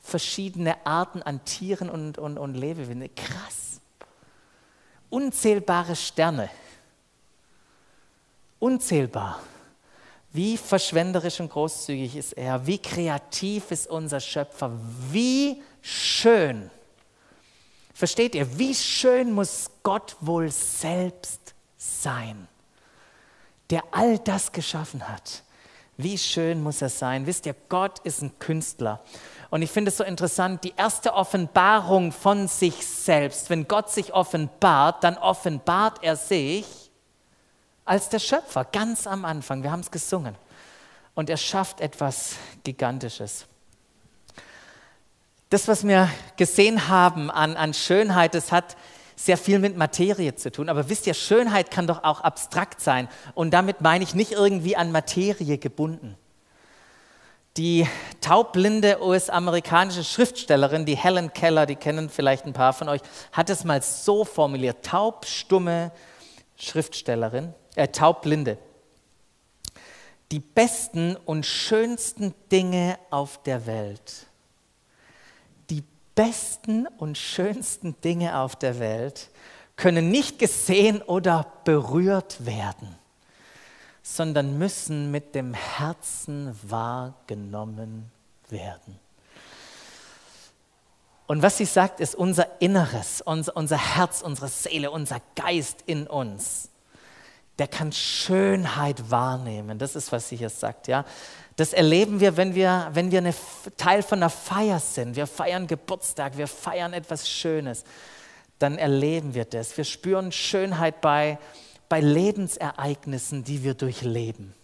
verschiedene 0.00 0.86
Arten 0.86 1.22
an 1.22 1.44
Tieren 1.44 1.90
und, 1.90 2.18
und, 2.18 2.38
und 2.38 2.54
Lebewesen. 2.54 3.08
Krass. 3.14 3.71
Unzählbare 5.12 5.94
Sterne. 5.94 6.50
Unzählbar. 8.58 9.40
Wie 10.32 10.56
verschwenderisch 10.56 11.40
und 11.40 11.50
großzügig 11.50 12.16
ist 12.16 12.32
er? 12.32 12.66
Wie 12.66 12.78
kreativ 12.78 13.70
ist 13.70 13.86
unser 13.86 14.20
Schöpfer? 14.20 14.72
Wie 15.10 15.62
schön 15.82 16.70
Versteht 18.02 18.34
ihr, 18.34 18.58
wie 18.58 18.74
schön 18.74 19.30
muss 19.30 19.70
Gott 19.84 20.16
wohl 20.20 20.50
selbst 20.50 21.54
sein, 21.76 22.48
der 23.70 23.84
all 23.92 24.18
das 24.18 24.50
geschaffen 24.50 25.08
hat? 25.08 25.44
Wie 25.96 26.18
schön 26.18 26.62
muss 26.64 26.82
er 26.82 26.88
sein? 26.88 27.26
Wisst 27.26 27.46
ihr, 27.46 27.54
Gott 27.68 28.00
ist 28.00 28.22
ein 28.22 28.36
Künstler. 28.40 29.04
Und 29.52 29.62
ich 29.62 29.70
finde 29.70 29.90
es 29.90 29.98
so 29.98 30.02
interessant, 30.02 30.64
die 30.64 30.72
erste 30.76 31.14
Offenbarung 31.14 32.10
von 32.10 32.48
sich 32.48 32.84
selbst, 32.84 33.50
wenn 33.50 33.68
Gott 33.68 33.90
sich 33.90 34.12
offenbart, 34.12 35.04
dann 35.04 35.16
offenbart 35.16 36.02
er 36.02 36.16
sich 36.16 36.66
als 37.84 38.08
der 38.08 38.18
Schöpfer, 38.18 38.64
ganz 38.64 39.06
am 39.06 39.24
Anfang. 39.24 39.62
Wir 39.62 39.70
haben 39.70 39.80
es 39.80 39.92
gesungen. 39.92 40.34
Und 41.14 41.30
er 41.30 41.36
schafft 41.36 41.80
etwas 41.80 42.36
Gigantisches 42.64 43.46
das, 45.52 45.68
was 45.68 45.86
wir 45.86 46.08
gesehen 46.36 46.88
haben 46.88 47.30
an, 47.30 47.56
an 47.56 47.74
Schönheit, 47.74 48.34
das 48.34 48.52
hat 48.52 48.76
sehr 49.16 49.36
viel 49.36 49.58
mit 49.58 49.76
Materie 49.76 50.34
zu 50.34 50.50
tun. 50.50 50.70
Aber 50.70 50.88
wisst 50.88 51.06
ihr, 51.06 51.14
Schönheit 51.14 51.70
kann 51.70 51.86
doch 51.86 52.04
auch 52.04 52.22
abstrakt 52.22 52.80
sein. 52.80 53.08
Und 53.34 53.52
damit 53.52 53.82
meine 53.82 54.02
ich 54.02 54.14
nicht 54.14 54.32
irgendwie 54.32 54.76
an 54.76 54.90
Materie 54.90 55.58
gebunden. 55.58 56.16
Die 57.56 57.86
taubblinde 58.20 59.02
US-amerikanische 59.02 60.04
Schriftstellerin, 60.04 60.86
die 60.86 60.96
Helen 60.96 61.32
Keller, 61.32 61.66
die 61.66 61.76
kennen 61.76 62.08
vielleicht 62.08 62.46
ein 62.46 62.54
paar 62.54 62.72
von 62.72 62.88
euch, 62.88 63.02
hat 63.32 63.50
es 63.50 63.64
mal 63.64 63.82
so 63.82 64.24
formuliert: 64.24 64.84
taubstumme 64.84 65.92
Schriftstellerin, 66.56 67.52
äh, 67.74 67.88
taubblinde. 67.88 68.58
Die 70.30 70.40
besten 70.40 71.16
und 71.26 71.44
schönsten 71.44 72.34
Dinge 72.50 72.98
auf 73.10 73.42
der 73.42 73.66
Welt. 73.66 74.26
Besten 76.14 76.86
und 76.98 77.16
schönsten 77.16 78.00
Dinge 78.02 78.38
auf 78.38 78.56
der 78.56 78.78
Welt 78.78 79.30
können 79.76 80.10
nicht 80.10 80.38
gesehen 80.38 81.00
oder 81.02 81.50
berührt 81.64 82.44
werden, 82.44 82.96
sondern 84.02 84.58
müssen 84.58 85.10
mit 85.10 85.34
dem 85.34 85.54
Herzen 85.54 86.58
wahrgenommen 86.62 88.10
werden. 88.48 88.98
Und 91.26 91.42
was 91.42 91.56
sie 91.56 91.64
sagt, 91.64 92.00
ist 92.00 92.14
unser 92.14 92.60
Inneres, 92.60 93.22
unser, 93.22 93.56
unser 93.56 93.96
Herz, 93.96 94.20
unsere 94.22 94.48
Seele, 94.48 94.90
unser 94.90 95.20
Geist 95.34 95.78
in 95.86 96.06
uns. 96.06 96.68
Der 97.58 97.68
kann 97.68 97.92
Schönheit 97.92 99.10
wahrnehmen. 99.10 99.78
Das 99.78 99.94
ist, 99.94 100.10
was 100.10 100.28
sie 100.28 100.36
hier 100.36 100.50
sagt. 100.50 100.88
Ja? 100.88 101.04
Das 101.56 101.72
erleben 101.72 102.20
wir, 102.20 102.36
wenn 102.36 102.54
wir, 102.54 102.90
wenn 102.92 103.10
wir 103.10 103.18
eine, 103.18 103.34
Teil 103.76 104.02
von 104.02 104.18
einer 104.18 104.30
Feier 104.30 104.80
sind. 104.80 105.16
Wir 105.16 105.26
feiern 105.26 105.66
Geburtstag, 105.66 106.36
wir 106.36 106.48
feiern 106.48 106.92
etwas 106.92 107.28
Schönes. 107.30 107.84
Dann 108.58 108.78
erleben 108.78 109.34
wir 109.34 109.44
das. 109.44 109.76
Wir 109.76 109.84
spüren 109.84 110.32
Schönheit 110.32 111.00
bei, 111.00 111.38
bei 111.92 112.00
Lebensereignissen, 112.00 113.44
die 113.44 113.64
wir 113.64 113.74
durchleben. 113.74 114.54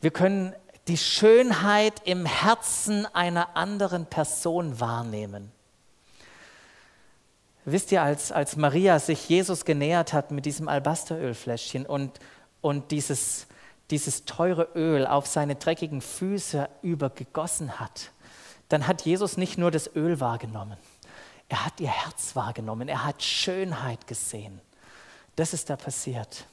Wir 0.00 0.10
können 0.10 0.54
die 0.86 0.96
Schönheit 0.96 1.92
im 2.06 2.24
Herzen 2.24 3.04
einer 3.14 3.54
anderen 3.54 4.06
Person 4.06 4.80
wahrnehmen. 4.80 5.52
Wisst 7.66 7.92
ihr, 7.92 8.02
als, 8.02 8.32
als 8.32 8.56
Maria 8.56 8.98
sich 8.98 9.28
Jesus 9.28 9.66
genähert 9.66 10.14
hat 10.14 10.30
mit 10.30 10.46
diesem 10.46 10.68
Albasterölfläschchen 10.68 11.84
und, 11.84 12.18
und 12.62 12.90
dieses, 12.90 13.46
dieses 13.90 14.24
teure 14.24 14.70
Öl 14.74 15.06
auf 15.06 15.26
seine 15.26 15.56
dreckigen 15.56 16.00
Füße 16.00 16.66
übergegossen 16.80 17.78
hat, 17.78 18.12
dann 18.70 18.86
hat 18.86 19.02
Jesus 19.02 19.36
nicht 19.36 19.58
nur 19.58 19.70
das 19.70 19.94
Öl 19.94 20.18
wahrgenommen, 20.18 20.78
er 21.50 21.66
hat 21.66 21.78
ihr 21.78 21.90
Herz 21.90 22.34
wahrgenommen, 22.34 22.88
er 22.88 23.04
hat 23.04 23.22
Schönheit 23.22 24.06
gesehen. 24.06 24.62
Das 25.38 25.52
ist 25.52 25.70
da 25.70 25.76
passiert. 25.76 26.46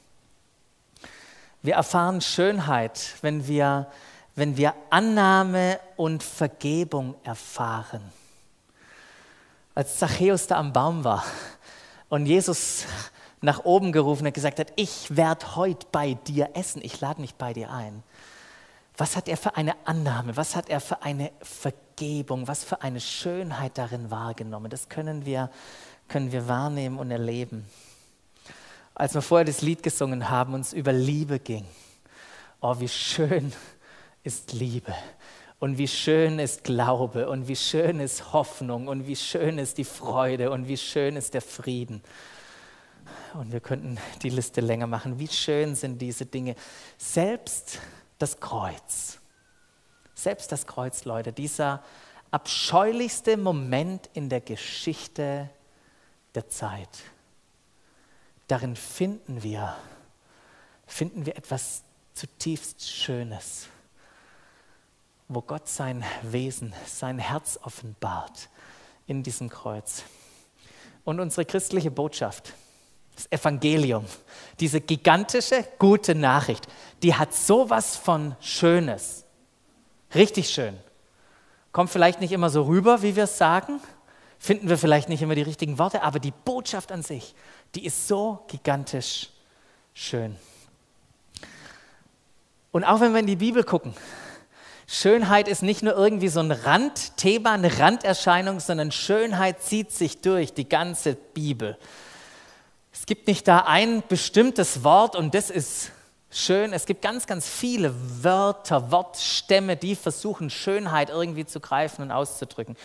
Wir 1.60 1.74
erfahren 1.74 2.20
Schönheit, 2.20 3.14
wenn 3.20 3.48
wir, 3.48 3.90
wenn 4.36 4.56
wir 4.56 4.74
Annahme 4.90 5.80
und 5.96 6.22
Vergebung 6.22 7.16
erfahren. 7.24 8.00
Als 9.74 9.98
Zachäus 9.98 10.46
da 10.46 10.58
am 10.58 10.72
Baum 10.72 11.02
war 11.02 11.24
und 12.10 12.26
Jesus 12.26 12.84
nach 13.40 13.64
oben 13.64 13.90
gerufen 13.90 14.24
und 14.24 14.32
gesagt 14.32 14.60
hat, 14.60 14.72
ich 14.76 15.16
werde 15.16 15.56
heute 15.56 15.84
bei 15.90 16.14
dir 16.14 16.50
essen, 16.54 16.80
ich 16.80 17.00
lade 17.00 17.20
mich 17.20 17.34
bei 17.34 17.52
dir 17.52 17.72
ein. 17.72 18.04
Was 18.96 19.16
hat 19.16 19.26
er 19.26 19.36
für 19.36 19.56
eine 19.56 19.74
Annahme, 19.84 20.36
was 20.36 20.54
hat 20.54 20.68
er 20.68 20.78
für 20.78 21.02
eine 21.02 21.32
Vergebung, 21.42 22.46
was 22.46 22.62
für 22.62 22.82
eine 22.82 23.00
Schönheit 23.00 23.78
darin 23.78 24.12
wahrgenommen? 24.12 24.70
Das 24.70 24.88
können 24.88 25.26
wir, 25.26 25.50
können 26.06 26.30
wir 26.30 26.46
wahrnehmen 26.46 27.00
und 27.00 27.10
erleben. 27.10 27.66
Als 28.96 29.12
wir 29.12 29.20
vorher 29.20 29.44
das 29.44 29.60
Lied 29.60 29.82
gesungen 29.82 30.30
haben, 30.30 30.54
uns 30.54 30.72
über 30.72 30.90
Liebe 30.90 31.38
ging. 31.38 31.66
Oh, 32.62 32.76
wie 32.80 32.88
schön 32.88 33.52
ist 34.24 34.54
Liebe. 34.54 34.94
Und 35.58 35.76
wie 35.76 35.86
schön 35.86 36.38
ist 36.38 36.64
Glaube 36.64 37.28
und 37.28 37.46
wie 37.46 37.56
schön 37.56 38.00
ist 38.00 38.32
Hoffnung 38.32 38.88
und 38.88 39.06
wie 39.06 39.16
schön 39.16 39.58
ist 39.58 39.76
die 39.76 39.84
Freude 39.84 40.50
und 40.50 40.66
wie 40.66 40.78
schön 40.78 41.16
ist 41.16 41.34
der 41.34 41.42
Frieden. 41.42 42.02
Und 43.34 43.52
wir 43.52 43.60
könnten 43.60 43.98
die 44.22 44.30
Liste 44.30 44.62
länger 44.62 44.86
machen. 44.86 45.18
Wie 45.18 45.28
schön 45.28 45.74
sind 45.74 46.00
diese 46.00 46.24
Dinge. 46.24 46.56
Selbst 46.96 47.80
das 48.18 48.40
Kreuz. 48.40 49.18
Selbst 50.14 50.50
das 50.52 50.66
Kreuz, 50.66 51.04
Leute. 51.04 51.34
Dieser 51.34 51.82
abscheulichste 52.30 53.36
Moment 53.36 54.08
in 54.14 54.30
der 54.30 54.40
Geschichte 54.40 55.50
der 56.34 56.48
Zeit. 56.48 56.88
Darin 58.48 58.76
finden 58.76 59.42
wir, 59.42 59.76
finden 60.86 61.26
wir 61.26 61.36
etwas 61.36 61.82
zutiefst 62.14 62.88
Schönes 62.88 63.68
wo 65.28 65.40
Gott 65.40 65.68
sein 65.68 66.04
Wesen, 66.22 66.72
sein 66.86 67.18
Herz 67.18 67.58
offenbart 67.62 68.48
in 69.06 69.22
diesem 69.22 69.48
Kreuz. 69.48 70.04
Und 71.04 71.20
unsere 71.20 71.44
christliche 71.44 71.90
Botschaft, 71.90 72.52
das 73.14 73.30
Evangelium, 73.30 74.04
diese 74.60 74.80
gigantische 74.80 75.64
gute 75.78 76.14
Nachricht, 76.14 76.66
die 77.02 77.14
hat 77.14 77.34
sowas 77.34 77.96
von 77.96 78.36
Schönes. 78.40 79.24
Richtig 80.14 80.50
schön. 80.50 80.76
Kommt 81.72 81.90
vielleicht 81.90 82.20
nicht 82.20 82.32
immer 82.32 82.50
so 82.50 82.62
rüber, 82.62 83.02
wie 83.02 83.16
wir 83.16 83.24
es 83.24 83.38
sagen, 83.38 83.80
finden 84.38 84.68
wir 84.68 84.78
vielleicht 84.78 85.08
nicht 85.08 85.22
immer 85.22 85.34
die 85.34 85.42
richtigen 85.42 85.78
Worte, 85.78 86.02
aber 86.02 86.18
die 86.18 86.30
Botschaft 86.30 86.92
an 86.92 87.02
sich, 87.02 87.34
die 87.76 87.84
ist 87.84 88.08
so 88.08 88.42
gigantisch 88.48 89.28
schön. 89.92 90.34
Und 92.72 92.84
auch 92.84 93.00
wenn 93.00 93.12
wir 93.12 93.20
in 93.20 93.26
die 93.26 93.36
Bibel 93.36 93.64
gucken, 93.64 93.94
Schönheit 94.86 95.46
ist 95.46 95.62
nicht 95.62 95.82
nur 95.82 95.94
irgendwie 95.94 96.28
so 96.28 96.40
ein 96.40 96.52
Randthema, 96.52 97.52
eine 97.52 97.78
Randerscheinung, 97.78 98.60
sondern 98.60 98.92
Schönheit 98.92 99.62
zieht 99.62 99.92
sich 99.92 100.22
durch 100.22 100.54
die 100.54 100.68
ganze 100.68 101.16
Bibel. 101.16 101.76
Es 102.92 103.04
gibt 103.04 103.26
nicht 103.26 103.46
da 103.46 103.60
ein 103.66 104.02
bestimmtes 104.08 104.82
Wort 104.82 105.14
und 105.14 105.34
das 105.34 105.50
ist 105.50 105.90
schön. 106.30 106.72
Es 106.72 106.86
gibt 106.86 107.02
ganz, 107.02 107.26
ganz 107.26 107.46
viele 107.46 107.94
Wörter, 108.22 108.90
Wortstämme, 108.90 109.76
die 109.76 109.96
versuchen, 109.96 110.48
Schönheit 110.48 111.10
irgendwie 111.10 111.44
zu 111.44 111.60
greifen 111.60 112.02
und 112.02 112.10
auszudrücken. 112.10 112.76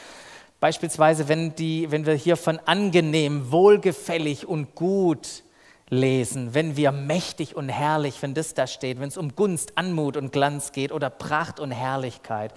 Beispielsweise, 0.62 1.28
wenn, 1.28 1.56
die, 1.56 1.90
wenn 1.90 2.06
wir 2.06 2.14
hier 2.14 2.38
von 2.38 2.60
angenehm, 2.60 3.52
wohlgefällig 3.52 4.48
und 4.48 4.76
gut 4.76 5.42
lesen, 5.90 6.54
wenn 6.54 6.78
wir 6.78 6.92
mächtig 6.92 7.56
und 7.56 7.68
herrlich, 7.68 8.22
wenn 8.22 8.36
das 8.36 8.54
da 8.54 8.68
steht, 8.68 9.00
wenn 9.00 9.08
es 9.10 9.18
um 9.18 9.36
Gunst, 9.36 9.80
Anmut 9.80 10.18
und 10.18 10.32
Glanz 10.32 10.72
geht 10.72 10.92
oder 10.92 11.10
Pracht 11.10 11.60
und 11.60 11.72
Herrlichkeit, 11.72 12.54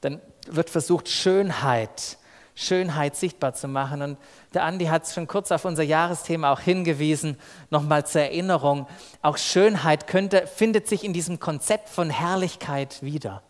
dann 0.00 0.18
wird 0.46 0.70
versucht, 0.70 1.10
Schönheit, 1.10 2.16
Schönheit 2.54 3.16
sichtbar 3.16 3.52
zu 3.52 3.68
machen. 3.68 4.00
Und 4.00 4.18
der 4.54 4.64
Andi 4.64 4.86
hat 4.86 5.06
schon 5.06 5.26
kurz 5.26 5.52
auf 5.52 5.66
unser 5.66 5.82
Jahresthema 5.82 6.52
auch 6.54 6.60
hingewiesen, 6.60 7.36
nochmal 7.68 8.06
zur 8.06 8.22
Erinnerung. 8.22 8.86
Auch 9.20 9.36
Schönheit 9.36 10.06
könnte, 10.06 10.46
findet 10.46 10.88
sich 10.88 11.04
in 11.04 11.12
diesem 11.12 11.38
Konzept 11.38 11.90
von 11.90 12.08
Herrlichkeit 12.08 13.02
wieder. 13.02 13.42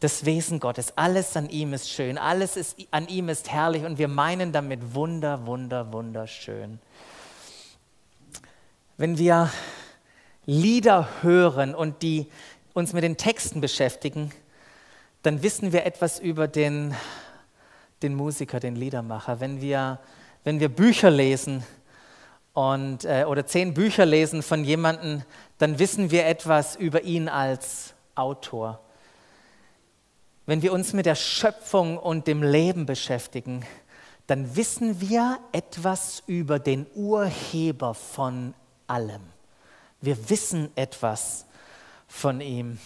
Das 0.00 0.24
Wesen 0.24 0.60
Gottes, 0.60 0.94
alles 0.96 1.36
an 1.36 1.50
ihm 1.50 1.74
ist 1.74 1.90
schön, 1.90 2.16
alles 2.16 2.56
ist, 2.56 2.78
an 2.90 3.06
ihm 3.08 3.28
ist 3.28 3.50
herrlich 3.52 3.84
und 3.84 3.98
wir 3.98 4.08
meinen 4.08 4.50
damit 4.50 4.94
wunder, 4.94 5.46
wunder, 5.46 5.92
wunderschön. 5.92 6.80
Wenn 8.96 9.18
wir 9.18 9.50
Lieder 10.46 11.08
hören 11.20 11.74
und 11.74 12.02
die 12.02 12.26
uns 12.72 12.94
mit 12.94 13.04
den 13.04 13.18
Texten 13.18 13.60
beschäftigen, 13.60 14.32
dann 15.22 15.42
wissen 15.42 15.72
wir 15.72 15.84
etwas 15.84 16.18
über 16.18 16.48
den, 16.48 16.94
den 18.02 18.14
Musiker, 18.14 18.58
den 18.58 18.76
Liedermacher. 18.76 19.38
Wenn 19.40 19.60
wir, 19.60 19.98
wenn 20.44 20.60
wir 20.60 20.70
Bücher 20.70 21.10
lesen 21.10 21.62
und, 22.54 23.04
äh, 23.04 23.26
oder 23.28 23.46
zehn 23.46 23.74
Bücher 23.74 24.06
lesen 24.06 24.42
von 24.42 24.64
jemandem, 24.64 25.24
dann 25.58 25.78
wissen 25.78 26.10
wir 26.10 26.26
etwas 26.26 26.74
über 26.74 27.02
ihn 27.02 27.28
als 27.28 27.92
Autor. 28.14 28.80
Wenn 30.50 30.62
wir 30.62 30.72
uns 30.72 30.94
mit 30.94 31.06
der 31.06 31.14
Schöpfung 31.14 31.96
und 31.96 32.26
dem 32.26 32.42
Leben 32.42 32.84
beschäftigen, 32.84 33.64
dann 34.26 34.56
wissen 34.56 35.00
wir 35.00 35.38
etwas 35.52 36.24
über 36.26 36.58
den 36.58 36.88
Urheber 36.96 37.94
von 37.94 38.54
allem. 38.88 39.22
Wir 40.00 40.28
wissen 40.28 40.72
etwas 40.74 41.46
von 42.08 42.40
ihm. 42.40 42.80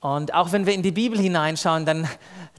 Und 0.00 0.34
auch 0.34 0.50
wenn 0.50 0.66
wir 0.66 0.74
in 0.74 0.82
die 0.82 0.90
Bibel 0.90 1.20
hineinschauen, 1.20 1.86
dann, 1.86 2.08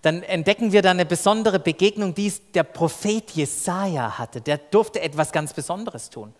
dann 0.03 0.23
entdecken 0.23 0.71
wir 0.71 0.81
da 0.81 0.91
eine 0.91 1.05
besondere 1.05 1.59
Begegnung, 1.59 2.15
die 2.15 2.31
der 2.53 2.63
Prophet 2.63 3.29
Jesaja 3.31 4.17
hatte. 4.17 4.39
Der 4.39 4.57
durfte 4.57 5.01
etwas 5.01 5.33
ganz 5.33 5.51
Besonderes 5.51 6.09
tun. 6.09 6.33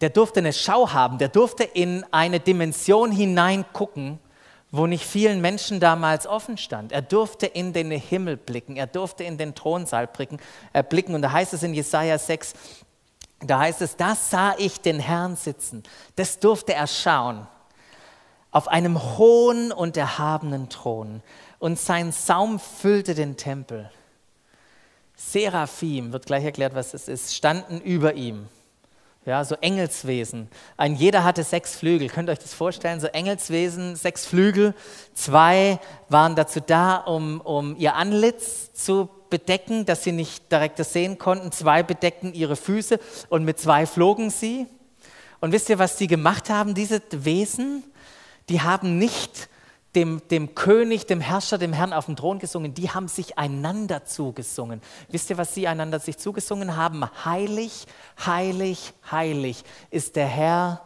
Der 0.00 0.10
durfte 0.10 0.38
eine 0.38 0.52
Schau 0.52 0.92
haben, 0.92 1.18
der 1.18 1.30
durfte 1.30 1.64
in 1.64 2.04
eine 2.12 2.38
Dimension 2.38 3.10
hineingucken, 3.10 4.20
wo 4.76 4.86
nicht 4.86 5.04
vielen 5.04 5.40
Menschen 5.40 5.80
damals 5.80 6.26
offen 6.26 6.56
stand. 6.56 6.92
Er 6.92 7.02
durfte 7.02 7.46
in 7.46 7.72
den 7.72 7.90
Himmel 7.90 8.36
blicken, 8.36 8.76
er 8.76 8.86
durfte 8.86 9.24
in 9.24 9.38
den 9.38 9.54
Thronsaal 9.54 10.06
blicken. 10.06 10.38
Äh, 10.72 10.82
blicken. 10.82 11.14
Und 11.14 11.22
da 11.22 11.32
heißt 11.32 11.52
es 11.54 11.62
in 11.62 11.74
Jesaja 11.74 12.18
6, 12.18 12.54
da 13.40 13.60
heißt 13.60 13.82
es, 13.82 13.96
da 13.96 14.14
sah 14.14 14.54
ich 14.58 14.80
den 14.80 14.98
Herrn 14.98 15.36
sitzen. 15.36 15.82
Das 16.16 16.38
durfte 16.38 16.74
er 16.74 16.86
schauen. 16.86 17.46
Auf 18.50 18.68
einem 18.68 19.18
hohen 19.18 19.72
und 19.72 19.96
erhabenen 19.96 20.68
Thron. 20.68 21.22
Und 21.58 21.78
sein 21.78 22.12
Saum 22.12 22.58
füllte 22.58 23.14
den 23.14 23.36
Tempel. 23.36 23.90
Seraphim, 25.14 26.12
wird 26.12 26.26
gleich 26.26 26.44
erklärt, 26.44 26.74
was 26.74 26.94
es 26.94 27.08
ist, 27.08 27.34
standen 27.34 27.80
über 27.80 28.14
ihm. 28.14 28.48
Ja, 29.26 29.42
so 29.42 29.56
Engelswesen. 29.56 30.48
Ein 30.76 30.94
jeder 30.94 31.24
hatte 31.24 31.42
sechs 31.42 31.74
Flügel. 31.74 32.08
Könnt 32.08 32.28
ihr 32.28 32.32
euch 32.32 32.38
das 32.38 32.54
vorstellen? 32.54 33.00
So 33.00 33.08
Engelswesen, 33.08 33.96
sechs 33.96 34.24
Flügel. 34.24 34.72
Zwei 35.14 35.80
waren 36.08 36.36
dazu 36.36 36.60
da, 36.60 36.98
um, 36.98 37.40
um 37.40 37.76
ihr 37.76 37.96
Antlitz 37.96 38.72
zu 38.72 39.08
bedecken, 39.28 39.84
dass 39.84 40.04
sie 40.04 40.12
nicht 40.12 40.52
direkt 40.52 40.78
das 40.78 40.92
sehen 40.92 41.18
konnten. 41.18 41.50
Zwei 41.50 41.82
bedeckten 41.82 42.34
ihre 42.34 42.54
Füße 42.54 43.00
und 43.28 43.44
mit 43.44 43.58
zwei 43.58 43.84
flogen 43.84 44.30
sie. 44.30 44.68
Und 45.40 45.50
wisst 45.50 45.70
ihr, 45.70 45.80
was 45.80 45.98
sie 45.98 46.06
gemacht 46.06 46.48
haben, 46.48 46.74
diese 46.74 47.02
Wesen? 47.10 47.82
Die 48.48 48.60
haben 48.60 48.96
nicht 48.96 49.48
dem, 49.96 50.20
dem 50.28 50.54
König, 50.54 51.06
dem 51.06 51.20
Herrscher, 51.20 51.58
dem 51.58 51.72
Herrn 51.72 51.92
auf 51.92 52.06
dem 52.06 52.16
Thron 52.16 52.38
gesungen, 52.38 52.74
die 52.74 52.90
haben 52.90 53.08
sich 53.08 53.38
einander 53.38 54.04
zugesungen. 54.04 54.82
Wisst 55.08 55.30
ihr, 55.30 55.38
was 55.38 55.54
sie 55.54 55.66
einander 55.66 55.98
sich 55.98 56.18
zugesungen 56.18 56.76
haben? 56.76 57.04
Heilig, 57.24 57.86
heilig, 58.24 58.92
heilig 59.10 59.64
ist 59.90 60.14
der 60.14 60.26
Herr 60.26 60.82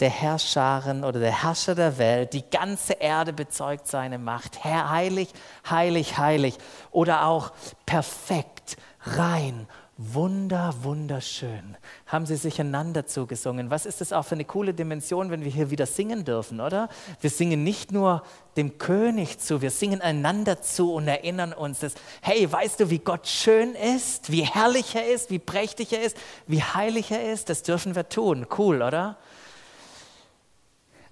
der 0.00 0.10
Herrscharen 0.10 1.04
oder 1.04 1.18
der 1.20 1.42
Herrscher 1.42 1.74
der 1.74 1.98
Welt. 1.98 2.32
Die 2.32 2.48
ganze 2.48 2.94
Erde 2.94 3.32
bezeugt 3.32 3.86
seine 3.86 4.18
Macht. 4.18 4.64
Herr, 4.64 4.90
heilig, 4.90 5.28
heilig, 5.68 6.16
heilig. 6.18 6.56
Oder 6.90 7.26
auch 7.26 7.52
perfekt, 7.84 8.76
rein, 9.02 9.66
wunder, 10.00 10.72
wunderschön. 10.82 11.76
Haben 12.06 12.24
sie 12.24 12.36
sich 12.36 12.60
einander 12.60 13.06
zugesungen. 13.06 13.68
Was 13.68 13.84
ist 13.84 14.00
das 14.00 14.12
auch 14.12 14.22
für 14.24 14.36
eine 14.36 14.44
coole 14.44 14.72
Dimension, 14.72 15.32
wenn 15.32 15.42
wir 15.42 15.50
hier 15.50 15.70
wieder 15.70 15.86
singen 15.86 16.24
dürfen, 16.24 16.60
oder? 16.60 16.88
Wir 17.20 17.30
singen 17.30 17.64
nicht 17.64 17.90
nur 17.90 18.22
dem 18.56 18.78
König 18.78 19.40
zu, 19.40 19.60
wir 19.60 19.72
singen 19.72 20.00
einander 20.00 20.62
zu 20.62 20.94
und 20.94 21.08
erinnern 21.08 21.52
uns, 21.52 21.80
dass, 21.80 21.94
hey, 22.22 22.50
weißt 22.50 22.78
du, 22.78 22.90
wie 22.90 23.00
Gott 23.00 23.26
schön 23.26 23.74
ist, 23.74 24.30
wie 24.30 24.44
herrlich 24.44 24.94
er 24.94 25.08
ist, 25.08 25.30
wie 25.30 25.40
prächtig 25.40 25.92
er 25.92 26.02
ist, 26.02 26.16
wie 26.46 26.62
heilig 26.62 27.10
er 27.10 27.32
ist? 27.32 27.48
Das 27.50 27.64
dürfen 27.64 27.96
wir 27.96 28.08
tun. 28.08 28.46
Cool, 28.56 28.82
oder? 28.82 29.16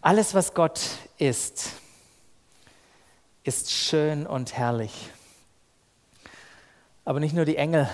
Alles, 0.00 0.32
was 0.32 0.54
Gott 0.54 0.80
ist, 1.18 1.70
ist 3.42 3.72
schön 3.72 4.28
und 4.28 4.56
herrlich. 4.56 5.10
Aber 7.04 7.18
nicht 7.18 7.34
nur 7.34 7.44
die 7.44 7.56
Engel 7.56 7.90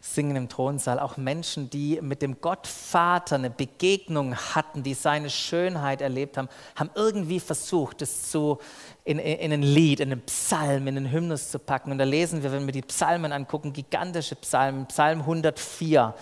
singen 0.00 0.36
im 0.36 0.48
Thronsaal, 0.48 1.00
auch 1.00 1.16
Menschen, 1.16 1.70
die 1.70 1.98
mit 2.00 2.22
dem 2.22 2.40
Gottvater 2.40 3.34
eine 3.34 3.50
Begegnung 3.50 4.36
hatten, 4.36 4.82
die 4.82 4.94
seine 4.94 5.28
Schönheit 5.28 6.00
erlebt 6.00 6.36
haben, 6.36 6.48
haben 6.76 6.90
irgendwie 6.94 7.40
versucht, 7.40 8.02
es 8.02 8.30
zu, 8.30 8.58
in, 9.04 9.18
in 9.18 9.52
ein 9.52 9.62
Lied, 9.62 10.00
in 10.00 10.12
einen 10.12 10.22
Psalm, 10.22 10.86
in 10.86 10.96
einen 10.96 11.10
Hymnus 11.10 11.50
zu 11.50 11.58
packen. 11.58 11.90
Und 11.90 11.98
da 11.98 12.04
lesen 12.04 12.42
wir, 12.42 12.52
wenn 12.52 12.66
wir 12.66 12.72
die 12.72 12.82
Psalmen 12.82 13.32
angucken, 13.32 13.72
gigantische 13.72 14.36
Psalmen, 14.36 14.86
Psalm 14.86 15.20
104, 15.20 16.14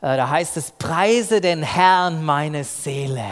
äh, 0.00 0.16
da 0.16 0.30
heißt 0.30 0.56
es, 0.56 0.70
preise 0.70 1.40
den 1.40 1.62
Herrn 1.62 2.24
meine 2.24 2.62
Seele. 2.62 3.26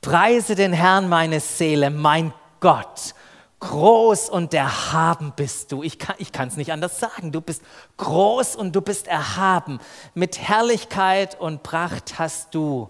Preise 0.00 0.54
den 0.54 0.72
Herrn 0.72 1.08
meine 1.08 1.40
Seele, 1.40 1.90
mein 1.90 2.32
Gott, 2.60 3.14
Groß 3.60 4.30
und 4.30 4.54
erhaben 4.54 5.32
bist 5.34 5.72
du. 5.72 5.82
Ich 5.82 5.98
kann 5.98 6.48
es 6.48 6.56
nicht 6.56 6.72
anders 6.72 7.00
sagen. 7.00 7.32
Du 7.32 7.40
bist 7.40 7.62
groß 7.96 8.54
und 8.54 8.74
du 8.74 8.80
bist 8.80 9.08
erhaben. 9.08 9.80
Mit 10.14 10.38
Herrlichkeit 10.38 11.40
und 11.40 11.64
Pracht 11.64 12.18
hast 12.18 12.54
du 12.54 12.88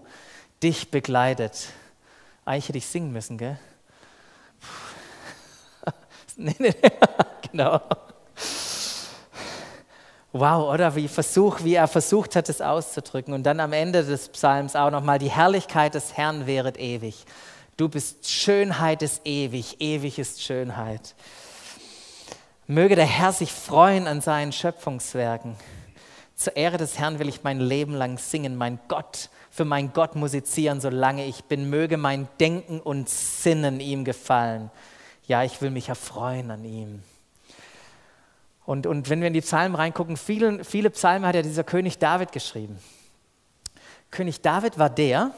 dich 0.61 0.91
begleitet. 0.91 1.69
Eigentlich 2.45 2.67
hätte 2.69 2.77
ich 2.77 2.87
singen 2.87 3.11
müssen, 3.11 3.37
gell? 3.37 3.59
nee, 6.35 6.55
nee, 6.59 6.75
genau. 7.51 7.81
Wow, 10.31 10.71
oder 10.71 10.93
wie, 10.93 11.07
Versuch, 11.07 11.63
wie 11.63 11.73
er 11.73 11.87
versucht 11.87 12.35
hat, 12.35 12.49
es 12.49 12.61
auszudrücken. 12.61 13.33
Und 13.33 13.43
dann 13.43 13.59
am 13.59 13.73
Ende 13.73 14.03
des 14.03 14.29
Psalms 14.29 14.75
auch 14.75 14.91
nochmal, 14.91 15.17
die 15.17 15.31
Herrlichkeit 15.31 15.95
des 15.95 16.15
Herrn 16.15 16.45
wäret 16.45 16.77
ewig. 16.77 17.25
Du 17.79 17.87
bist 17.87 18.29
Schönheit 18.29 19.01
ist 19.01 19.21
ewig, 19.23 19.79
ewig 19.79 20.19
ist 20.19 20.43
Schönheit. 20.43 21.15
Möge 22.67 22.97
der 22.97 23.05
Herr 23.05 23.31
sich 23.31 23.53
freuen 23.53 24.05
an 24.05 24.19
seinen 24.19 24.51
Schöpfungswerken. 24.51 25.55
Zur 26.35 26.57
Ehre 26.57 26.75
des 26.75 26.99
Herrn 26.99 27.19
will 27.19 27.29
ich 27.29 27.43
mein 27.43 27.61
Leben 27.61 27.93
lang 27.93 28.17
singen, 28.17 28.57
mein 28.57 28.79
Gott, 28.89 29.29
für 29.49 29.63
mein 29.63 29.93
Gott 29.93 30.17
musizieren, 30.17 30.81
solange 30.81 31.25
ich 31.25 31.45
bin. 31.45 31.69
Möge 31.69 31.95
mein 31.95 32.27
Denken 32.41 32.81
und 32.81 33.07
Sinnen 33.07 33.79
ihm 33.79 34.03
gefallen. 34.03 34.69
Ja, 35.25 35.43
ich 35.43 35.61
will 35.61 35.69
mich 35.69 35.87
erfreuen 35.87 36.51
an 36.51 36.65
ihm. 36.65 37.01
Und, 38.65 38.87
und 38.87 39.09
wenn 39.09 39.21
wir 39.21 39.27
in 39.29 39.33
die 39.33 39.39
Psalmen 39.39 39.75
reingucken, 39.75 40.17
viele, 40.17 40.65
viele 40.65 40.89
Psalmen 40.89 41.25
hat 41.25 41.35
ja 41.35 41.43
dieser 41.43 41.63
König 41.63 41.97
David 41.97 42.33
geschrieben. 42.33 42.77
König 44.11 44.41
David 44.41 44.77
war 44.77 44.89
der, 44.89 45.31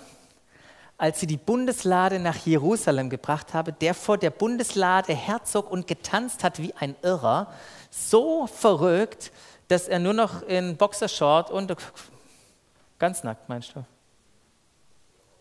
als 1.01 1.19
sie 1.19 1.25
die 1.25 1.37
Bundeslade 1.37 2.19
nach 2.19 2.35
Jerusalem 2.45 3.09
gebracht 3.09 3.55
habe, 3.55 3.73
der 3.73 3.95
vor 3.95 4.19
der 4.19 4.29
Bundeslade 4.29 5.15
herzog 5.15 5.71
und 5.71 5.87
getanzt 5.87 6.43
hat 6.43 6.61
wie 6.61 6.75
ein 6.75 6.95
Irrer, 7.01 7.51
so 7.89 8.45
verrückt, 8.45 9.31
dass 9.67 9.87
er 9.87 9.97
nur 9.97 10.13
noch 10.13 10.43
in 10.43 10.77
Boxershort 10.77 11.49
und 11.49 11.75
ganz 12.99 13.23
nackt, 13.23 13.49
meinst 13.49 13.75
du? 13.75 13.83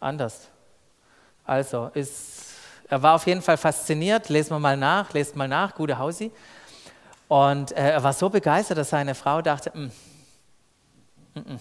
Anders. 0.00 0.48
Also, 1.44 1.90
ist, 1.92 2.54
er 2.88 3.02
war 3.02 3.16
auf 3.16 3.26
jeden 3.26 3.42
Fall 3.42 3.58
fasziniert, 3.58 4.30
lesen 4.30 4.52
wir 4.52 4.60
mal 4.60 4.78
nach, 4.78 5.12
lest 5.12 5.36
mal 5.36 5.46
nach, 5.46 5.74
gute 5.74 5.98
Hausi. 5.98 6.32
Und 7.28 7.72
äh, 7.72 7.90
er 7.90 8.02
war 8.02 8.14
so 8.14 8.30
begeistert, 8.30 8.78
dass 8.78 8.88
seine 8.88 9.14
Frau 9.14 9.42
dachte, 9.42 9.70
mm, 9.76 9.90
mm, 11.34 11.52
mm. 11.52 11.60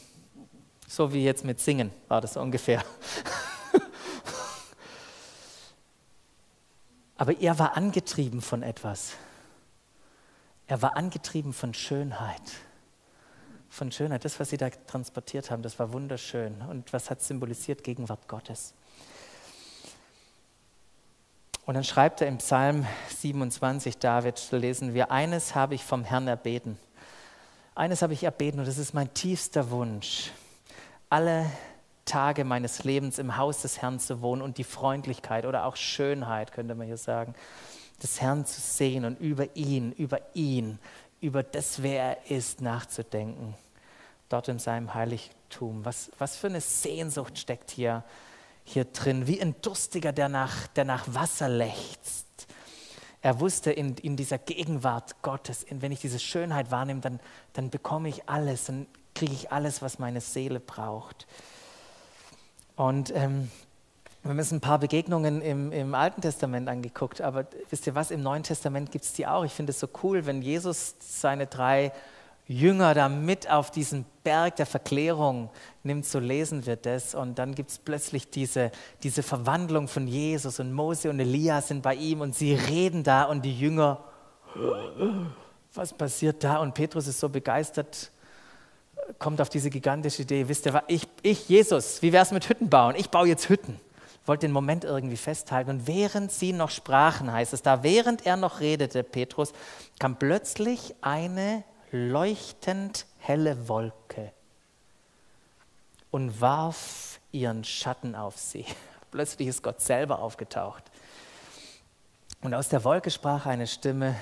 so 0.87 1.11
wie 1.11 1.25
jetzt 1.25 1.43
mit 1.43 1.59
Singen 1.59 1.91
war 2.07 2.21
das 2.21 2.37
ungefähr. 2.37 2.81
Aber 7.19 7.37
er 7.37 7.59
war 7.59 7.75
angetrieben 7.75 8.39
von 8.39 8.63
etwas. 8.63 9.11
Er 10.67 10.81
war 10.81 10.95
angetrieben 10.95 11.51
von 11.51 11.73
Schönheit. 11.73 12.41
Von 13.67 13.91
Schönheit. 13.91 14.23
Das, 14.23 14.39
was 14.39 14.51
sie 14.51 14.55
da 14.55 14.69
transportiert 14.69 15.51
haben, 15.51 15.61
das 15.61 15.77
war 15.79 15.91
wunderschön. 15.91 16.61
Und 16.69 16.93
was 16.93 17.09
hat 17.09 17.21
symbolisiert? 17.21 17.83
Gegenwart 17.83 18.29
Gottes. 18.29 18.73
Und 21.65 21.73
dann 21.73 21.83
schreibt 21.83 22.21
er 22.21 22.27
im 22.29 22.37
Psalm 22.37 22.87
27, 23.09 23.97
David, 23.97 24.41
lesen 24.51 24.93
wir, 24.93 25.11
eines 25.11 25.55
habe 25.55 25.75
ich 25.75 25.83
vom 25.83 26.05
Herrn 26.05 26.29
erbeten. 26.29 26.79
Eines 27.75 28.01
habe 28.01 28.13
ich 28.13 28.23
erbeten 28.23 28.61
und 28.61 28.65
das 28.65 28.77
ist 28.77 28.93
mein 28.93 29.13
tiefster 29.13 29.71
Wunsch, 29.71 30.31
alle 31.09 31.51
Tage 32.09 32.43
meines 32.43 32.83
Lebens 32.83 33.19
im 33.19 33.37
Haus 33.37 33.61
des 33.61 33.81
Herrn 33.81 33.99
zu 33.99 34.21
wohnen 34.21 34.41
und 34.41 34.57
die 34.57 34.63
Freundlichkeit 34.63 35.45
oder 35.45 35.65
auch 35.65 35.75
Schönheit, 35.75 36.51
könnte 36.51 36.75
man 36.75 36.87
hier 36.87 36.97
sagen, 36.97 37.35
des 38.01 38.21
Herrn 38.21 38.45
zu 38.45 38.59
sehen 38.61 39.05
und 39.05 39.19
über 39.19 39.55
ihn, 39.55 39.91
über 39.93 40.19
ihn, 40.33 40.79
über 41.21 41.43
das, 41.43 41.83
wer 41.83 42.17
er 42.17 42.31
ist, 42.31 42.61
nachzudenken. 42.61 43.55
Dort 44.29 44.47
in 44.47 44.59
seinem 44.59 44.93
Heiligtum. 44.93 45.85
Was, 45.85 46.11
was 46.17 46.37
für 46.37 46.47
eine 46.47 46.61
Sehnsucht 46.61 47.37
steckt 47.37 47.71
hier 47.71 48.03
hier 48.69 48.85
drin, 48.85 49.25
wie 49.27 49.41
ein 49.41 49.55
Durstiger, 49.61 50.11
der 50.11 50.29
nach, 50.29 50.67
der 50.67 50.85
nach 50.85 51.03
Wasser 51.07 51.49
lechzt. 51.49 52.27
Er 53.21 53.39
wusste 53.39 53.71
in, 53.71 53.95
in 53.97 54.15
dieser 54.15 54.37
Gegenwart 54.37 55.21
Gottes, 55.21 55.63
in, 55.63 55.81
wenn 55.81 55.91
ich 55.91 55.99
diese 55.99 56.19
Schönheit 56.19 56.71
wahrnehme, 56.71 57.01
dann, 57.01 57.19
dann 57.53 57.69
bekomme 57.69 58.09
ich 58.09 58.29
alles, 58.29 58.65
dann 58.65 58.85
kriege 59.15 59.33
ich 59.33 59.51
alles, 59.51 59.81
was 59.81 59.99
meine 59.99 60.21
Seele 60.21 60.59
braucht. 60.59 61.27
Und 62.79 63.13
ähm, 63.13 63.51
wir 64.21 64.31
haben 64.31 64.39
uns 64.39 64.53
ein 64.53 64.61
paar 64.61 64.79
Begegnungen 64.79 65.41
im, 65.41 65.73
im, 65.73 65.93
Alten 65.93 66.21
Testament 66.21 66.69
angeguckt, 66.69 67.19
aber 67.19 67.45
wisst 67.69 67.85
ihr 67.87 67.93
was, 67.93 68.09
im 68.09 68.23
Neuen 68.23 68.43
Testament 68.43 68.89
gibt 68.89 69.03
es 69.03 69.11
die 69.11 69.27
auch. 69.27 69.43
Ich 69.43 69.51
finde 69.51 69.71
es 69.71 69.81
so 69.81 69.89
cool, 70.01 70.25
wenn 70.25 70.41
Jesus 70.41 70.95
seine 70.99 71.47
drei 71.47 71.91
Jünger 72.47 72.93
da 72.93 73.09
mit 73.09 73.51
auf 73.51 73.69
diesen 73.69 74.05
Berg 74.23 74.55
der 74.55 74.65
Verklärung 74.65 75.49
nimmt, 75.83 76.05
so 76.05 76.19
lesen 76.19 76.65
wir 76.65 76.77
das. 76.77 77.15
Und 77.15 77.37
dann 77.37 77.53
gibt 77.53 77.71
es 77.71 77.79
plötzlich 77.79 78.29
diese, 78.29 78.71
diese 79.03 79.23
Verwandlung 79.23 79.89
von 79.89 80.07
Jesus 80.07 80.61
und 80.61 80.71
Mose 80.71 81.09
und 81.09 81.19
Elia 81.19 81.59
sind 81.59 81.81
bei 81.81 81.95
ihm 81.95 82.21
und 82.21 82.33
sie 82.33 82.53
reden 82.53 83.03
da 83.03 83.25
und 83.25 83.43
die 83.43 83.59
Jünger, 83.59 84.05
was 85.73 85.91
passiert 85.91 86.45
da? 86.45 86.59
Und 86.59 86.75
Petrus 86.75 87.07
ist 87.07 87.19
so 87.19 87.27
begeistert, 87.27 88.09
kommt 89.17 89.41
auf 89.41 89.49
diese 89.49 89.69
gigantische 89.69 90.21
Idee, 90.21 90.47
wisst 90.47 90.65
ihr, 90.65 90.83
ich, 90.87 91.07
ich 91.21 91.49
Jesus, 91.49 92.01
wie 92.01 92.13
wäre 92.13 92.23
es 92.23 92.31
mit 92.31 92.47
Hütten 92.47 92.69
bauen? 92.69 92.95
Ich 92.95 93.09
baue 93.09 93.27
jetzt 93.27 93.49
Hütten. 93.49 93.79
Wollte 94.25 94.45
den 94.45 94.51
Moment 94.51 94.83
irgendwie 94.83 95.17
festhalten. 95.17 95.71
Und 95.71 95.87
während 95.87 96.31
sie 96.31 96.53
noch 96.53 96.69
sprachen, 96.69 97.31
heißt 97.31 97.53
es 97.53 97.63
da, 97.63 97.81
während 97.81 98.25
er 98.25 98.37
noch 98.37 98.59
redete, 98.59 99.03
Petrus, 99.03 99.53
kam 99.99 100.17
plötzlich 100.17 100.93
eine 101.01 101.63
leuchtend 101.91 103.07
helle 103.17 103.67
Wolke 103.67 104.31
und 106.11 106.41
warf 106.41 107.19
ihren 107.31 107.63
Schatten 107.63 108.15
auf 108.15 108.37
sie. 108.37 108.65
Plötzlich 109.11 109.47
ist 109.47 109.63
Gott 109.63 109.81
selber 109.81 110.19
aufgetaucht. 110.19 110.83
Und 112.41 112.53
aus 112.53 112.69
der 112.69 112.83
Wolke 112.83 113.11
sprach 113.11 113.45
eine 113.45 113.67
Stimme, 113.67 114.15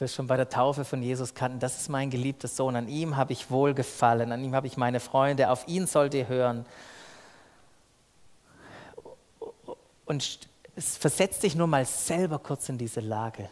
wir 0.00 0.08
schon 0.08 0.26
bei 0.26 0.36
der 0.36 0.48
Taufe 0.48 0.84
von 0.84 1.02
Jesus 1.02 1.34
kannten, 1.34 1.60
das 1.60 1.80
ist 1.80 1.88
mein 1.88 2.10
geliebter 2.10 2.48
Sohn, 2.48 2.76
an 2.76 2.88
ihm 2.88 3.16
habe 3.16 3.32
ich 3.32 3.50
wohlgefallen, 3.50 4.32
an 4.32 4.42
ihm 4.42 4.54
habe 4.54 4.66
ich 4.66 4.76
meine 4.76 5.00
Freunde, 5.00 5.50
auf 5.50 5.68
ihn 5.68 5.86
sollt 5.86 6.14
ihr 6.14 6.28
hören. 6.28 6.66
Und 10.04 10.40
es 10.76 10.96
versetzt 10.96 11.42
dich 11.42 11.54
nur 11.54 11.66
mal 11.66 11.84
selber 11.84 12.38
kurz 12.38 12.68
in 12.68 12.78
diese 12.78 13.00
Lage. 13.00 13.48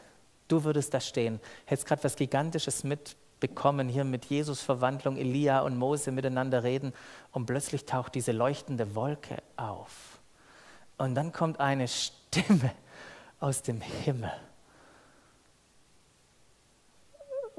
Du 0.48 0.64
würdest 0.64 0.92
da 0.92 1.00
stehen, 1.00 1.40
hättest 1.64 1.86
gerade 1.86 2.04
was 2.04 2.16
Gigantisches 2.16 2.84
mit 2.84 3.16
bekommen, 3.40 3.88
hier 3.88 4.04
mit 4.04 4.26
Jesus 4.26 4.60
Verwandlung, 4.60 5.16
Elia 5.16 5.60
und 5.60 5.76
Mose 5.76 6.12
miteinander 6.12 6.62
reden 6.62 6.92
und 7.32 7.46
plötzlich 7.46 7.86
taucht 7.86 8.14
diese 8.14 8.32
leuchtende 8.32 8.94
Wolke 8.94 9.42
auf. 9.56 10.20
Und 10.98 11.14
dann 11.14 11.32
kommt 11.32 11.58
eine 11.58 11.88
Stimme 11.88 12.72
aus 13.40 13.62
dem 13.62 13.80
Himmel. 13.80 14.32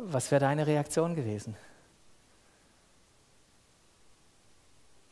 Was 0.06 0.32
wäre 0.32 0.42
deine 0.42 0.68
Reaktion 0.68 1.16
gewesen? 1.16 1.56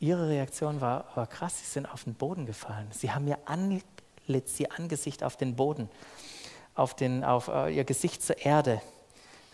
Ihre 0.00 0.28
Reaktion 0.28 0.80
war, 0.80 1.06
war 1.14 1.26
krass, 1.26 1.60
sie 1.60 1.64
sind 1.64 1.86
auf 1.86 2.04
den 2.04 2.14
Boden 2.14 2.44
gefallen. 2.44 2.88
Sie 2.90 3.10
haben 3.12 3.26
ihr 3.26 3.38
Antlitz, 3.46 4.58
ihr 4.58 4.72
Angesicht 4.76 5.22
auf 5.22 5.36
den 5.36 5.56
Boden, 5.56 5.88
auf, 6.74 6.94
den, 6.94 7.24
auf 7.24 7.48
uh, 7.48 7.66
ihr 7.66 7.84
Gesicht 7.84 8.22
zur 8.22 8.38
Erde 8.38 8.82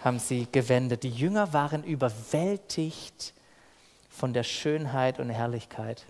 haben 0.03 0.18
sie 0.18 0.46
gewendet. 0.51 1.03
Die 1.03 1.11
Jünger 1.11 1.53
waren 1.53 1.85
überwältigt 1.85 3.35
von 4.09 4.33
der 4.33 4.44
Schönheit 4.44 5.18
und 5.18 5.31
Herrlichkeit. 5.31 6.05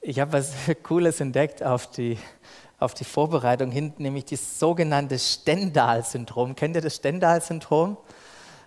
Ich 0.00 0.18
habe 0.20 0.32
was 0.32 0.54
Cooles 0.82 1.20
entdeckt 1.20 1.62
auf 1.62 1.90
die, 1.90 2.18
auf 2.80 2.94
die 2.94 3.04
Vorbereitung 3.04 3.70
hin, 3.70 3.92
nämlich 3.98 4.24
das 4.24 4.58
sogenannte 4.58 5.18
Stendhal-Syndrom. 5.18 6.56
Kennt 6.56 6.76
ihr 6.76 6.82
das 6.82 6.96
Stendhal-Syndrom? 6.96 7.96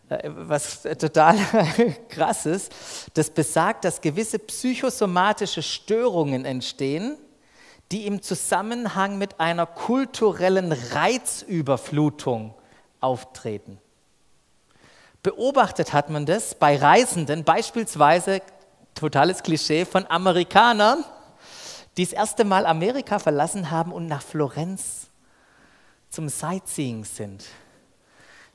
Äh, 0.10 0.30
was 0.36 0.84
total 0.84 1.38
krass 2.10 2.46
ist. 2.46 2.72
Das 3.14 3.30
besagt, 3.30 3.86
dass 3.86 4.02
gewisse 4.02 4.40
psychosomatische 4.40 5.64
Störungen 5.64 6.46
entstehen, 6.46 7.18
die 7.92 8.08
im 8.08 8.22
Zusammenhang 8.22 9.18
mit 9.18 9.40
einer 9.40 9.66
kulturellen 9.66 10.72
Reizüberflutung 10.72 12.54
auftreten. 13.00 13.80
Beobachtet 15.22 15.94
hat 15.94 16.10
man 16.10 16.26
das 16.26 16.56
bei 16.56 16.76
Reisenden, 16.76 17.44
beispielsweise, 17.44 18.42
totales 18.94 19.42
Klischee, 19.44 19.86
von 19.86 20.06
Amerikanern, 20.08 21.06
die 21.98 22.06
das 22.06 22.14
erste 22.14 22.44
Mal 22.44 22.66
Amerika 22.66 23.20
verlassen 23.20 23.72
haben 23.72 23.92
und 23.92 24.08
nach 24.08 24.22
Florenz 24.22 25.08
zum 26.10 26.30
Sightseeing 26.30 27.06
sind. 27.06 27.46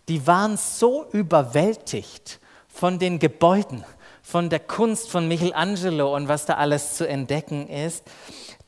Die 0.08 0.26
waren 0.26 0.56
so 0.56 1.04
überwältigt 1.12 2.40
von 2.68 2.98
den 2.98 3.18
Gebäuden, 3.18 3.84
von 4.22 4.48
der 4.50 4.60
Kunst 4.60 5.10
von 5.10 5.26
Michelangelo 5.28 6.14
und 6.14 6.28
was 6.28 6.46
da 6.46 6.54
alles 6.54 6.96
zu 6.96 7.06
entdecken 7.06 7.68
ist, 7.68 8.04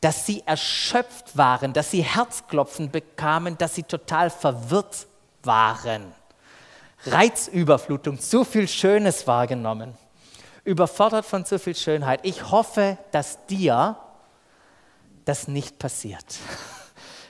dass 0.00 0.26
sie 0.26 0.42
erschöpft 0.46 1.37
waren, 1.37 1.72
dass 1.72 1.90
sie 1.90 2.02
Herzklopfen 2.02 2.90
bekamen, 2.90 3.59
dass 3.59 3.74
sie 3.74 3.83
total 3.83 4.30
verwirrt 4.30 5.06
waren. 5.42 6.12
Reizüberflutung, 7.06 8.18
zu 8.18 8.44
viel 8.44 8.68
Schönes 8.68 9.26
wahrgenommen, 9.26 9.94
überfordert 10.64 11.24
von 11.24 11.44
zu 11.44 11.59
viel 11.59 11.74
Schönheit. 11.74 12.20
Ich 12.24 12.50
hoffe, 12.50 12.98
dass 13.12 13.46
dir 13.46 13.96
das 15.24 15.48
nicht 15.48 15.78
passiert. 15.78 16.24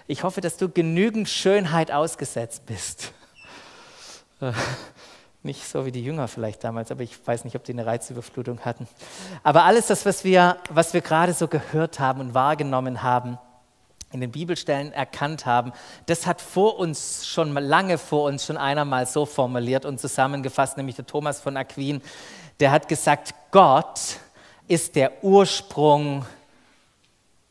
Ich 0.06 0.24
hoffe, 0.24 0.40
dass 0.40 0.56
du 0.56 0.68
genügend 0.68 1.28
Schönheit 1.28 1.92
ausgesetzt 1.92 2.66
bist. 2.66 3.12
Nicht 5.42 5.66
so 5.66 5.86
wie 5.86 5.92
die 5.92 6.04
Jünger 6.04 6.28
vielleicht 6.28 6.64
damals, 6.64 6.90
aber 6.90 7.02
ich 7.02 7.16
weiß 7.26 7.44
nicht, 7.44 7.56
ob 7.56 7.64
die 7.64 7.72
eine 7.72 7.86
Reizüberflutung 7.86 8.60
hatten. 8.60 8.86
Aber 9.42 9.64
alles 9.64 9.86
das, 9.86 10.04
was 10.04 10.24
wir, 10.24 10.58
was 10.68 10.92
wir 10.92 11.00
gerade 11.00 11.32
so 11.32 11.48
gehört 11.48 11.98
haben 11.98 12.20
und 12.20 12.34
wahrgenommen 12.34 13.02
haben, 13.02 13.38
in 14.12 14.20
den 14.20 14.32
Bibelstellen 14.32 14.92
erkannt 14.92 15.46
haben, 15.46 15.72
das 16.06 16.26
hat 16.26 16.40
vor 16.40 16.78
uns 16.78 17.26
schon 17.26 17.54
lange 17.54 17.96
vor 17.96 18.24
uns 18.24 18.44
schon 18.44 18.56
einer 18.56 18.84
mal 18.84 19.06
so 19.06 19.24
formuliert 19.24 19.84
und 19.84 20.00
zusammengefasst, 20.00 20.76
nämlich 20.76 20.96
der 20.96 21.06
Thomas 21.06 21.40
von 21.40 21.56
Aquin, 21.56 22.02
der 22.58 22.72
hat 22.72 22.88
gesagt, 22.88 23.34
Gott 23.50 24.00
ist 24.66 24.96
der 24.96 25.24
Ursprung 25.24 26.26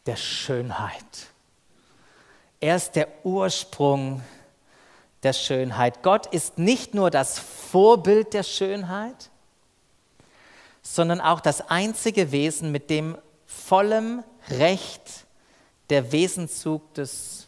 der 0.10 0.16
Schönheit. 0.16 1.28
Er 2.60 2.76
ist 2.76 2.96
der 2.96 3.08
Ursprung 3.24 4.24
der 5.22 5.34
Schönheit. 5.34 6.02
Gott 6.02 6.26
ist 6.26 6.58
nicht 6.58 6.96
nur 6.96 7.12
das 7.12 7.38
Vorbild 7.38 8.34
der 8.34 8.42
Schönheit, 8.42 9.30
sondern 10.82 11.22
auch 11.22 11.42
das 11.42 11.70
einzige 11.70 12.32
Wesen, 12.32 12.72
mit 12.72 12.90
dem 12.90 13.20
vollem 13.46 14.24
Recht 14.50 15.28
der 15.92 16.12
Wesenszug 16.12 16.92
des 16.96 17.48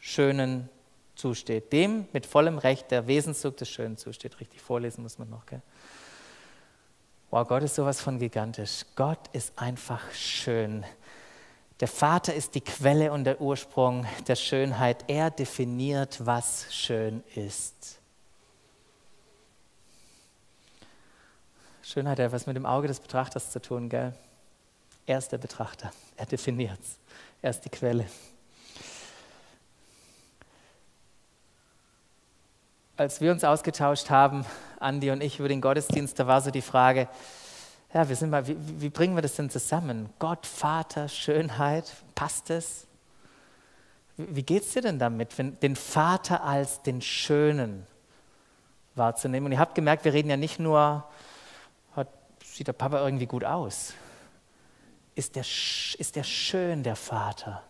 Schönen 0.00 0.68
zusteht. 1.14 1.72
Dem 1.72 2.08
mit 2.12 2.26
vollem 2.26 2.58
Recht 2.58 2.90
der 2.90 3.06
Wesenszug 3.06 3.56
des 3.56 3.68
Schönen 3.70 3.96
zusteht. 3.98 4.40
Richtig 4.40 4.60
vorlesen 4.60 5.04
muss 5.04 5.16
man 5.16 5.30
noch. 5.30 5.46
Gell? 5.46 5.62
Wow, 7.30 7.46
Gott 7.46 7.62
ist 7.62 7.76
sowas 7.76 8.00
von 8.00 8.18
gigantisch. 8.18 8.84
Gott 8.96 9.28
ist 9.32 9.56
einfach 9.56 10.02
schön. 10.12 10.84
Der 11.80 11.88
Vater 11.88 12.34
ist 12.34 12.54
die 12.54 12.60
Quelle 12.60 13.12
und 13.12 13.24
der 13.24 13.40
Ursprung 13.40 14.06
der 14.28 14.36
Schönheit. 14.36 15.04
Er 15.08 15.30
definiert, 15.30 16.24
was 16.24 16.72
schön 16.72 17.24
ist. 17.34 17.98
Schönheit 21.82 22.18
hat 22.18 22.32
was 22.32 22.46
mit 22.46 22.56
dem 22.56 22.64
Auge 22.64 22.88
des 22.88 23.00
Betrachters 23.00 23.50
zu 23.50 23.60
tun, 23.60 23.88
gell? 23.88 24.14
Er 25.06 25.18
ist 25.18 25.32
der 25.32 25.38
Betrachter. 25.38 25.92
Er 26.16 26.26
definiert 26.26 26.78
es. 26.80 26.96
Er 27.42 27.50
ist 27.50 27.60
die 27.60 27.68
Quelle. 27.68 28.06
Als 32.96 33.20
wir 33.20 33.32
uns 33.32 33.42
ausgetauscht 33.42 34.08
haben, 34.08 34.46
Andi 34.78 35.10
und 35.10 35.20
ich, 35.20 35.40
über 35.40 35.48
den 35.48 35.60
Gottesdienst, 35.60 36.18
da 36.18 36.26
war 36.26 36.40
so 36.40 36.50
die 36.50 36.62
Frage, 36.62 37.08
ja, 37.94 38.08
wir 38.08 38.16
sind 38.16 38.30
mal, 38.30 38.46
wie, 38.48 38.56
wie 38.58 38.90
bringen 38.90 39.14
wir 39.14 39.22
das 39.22 39.36
denn 39.36 39.48
zusammen? 39.48 40.10
Gott, 40.18 40.46
Vater, 40.46 41.08
Schönheit, 41.08 41.92
passt 42.16 42.50
es? 42.50 42.88
Wie, 44.16 44.42
geht 44.42 44.64
es 44.64 44.72
dir 44.72 44.82
denn 44.82 44.98
damit, 44.98 45.34
den 45.38 45.76
Vater 45.76 46.42
als 46.42 46.82
den 46.82 47.00
Schönen 47.00 47.86
wahrzunehmen? 48.96 49.46
Und 49.46 49.52
ihr 49.52 49.60
habt 49.60 49.76
gemerkt, 49.76 50.04
wir 50.04 50.12
reden 50.12 50.28
ja 50.28 50.36
nicht 50.36 50.58
nur, 50.58 51.04
sieht 52.44 52.66
der 52.66 52.72
Papa 52.72 53.04
irgendwie 53.04 53.26
gut 53.26 53.44
aus. 53.44 53.94
Ist 55.14 55.36
der, 55.36 55.42
ist 55.42 56.16
der 56.16 56.24
schön, 56.24 56.82
der 56.82 56.96
Vater? 56.96 57.62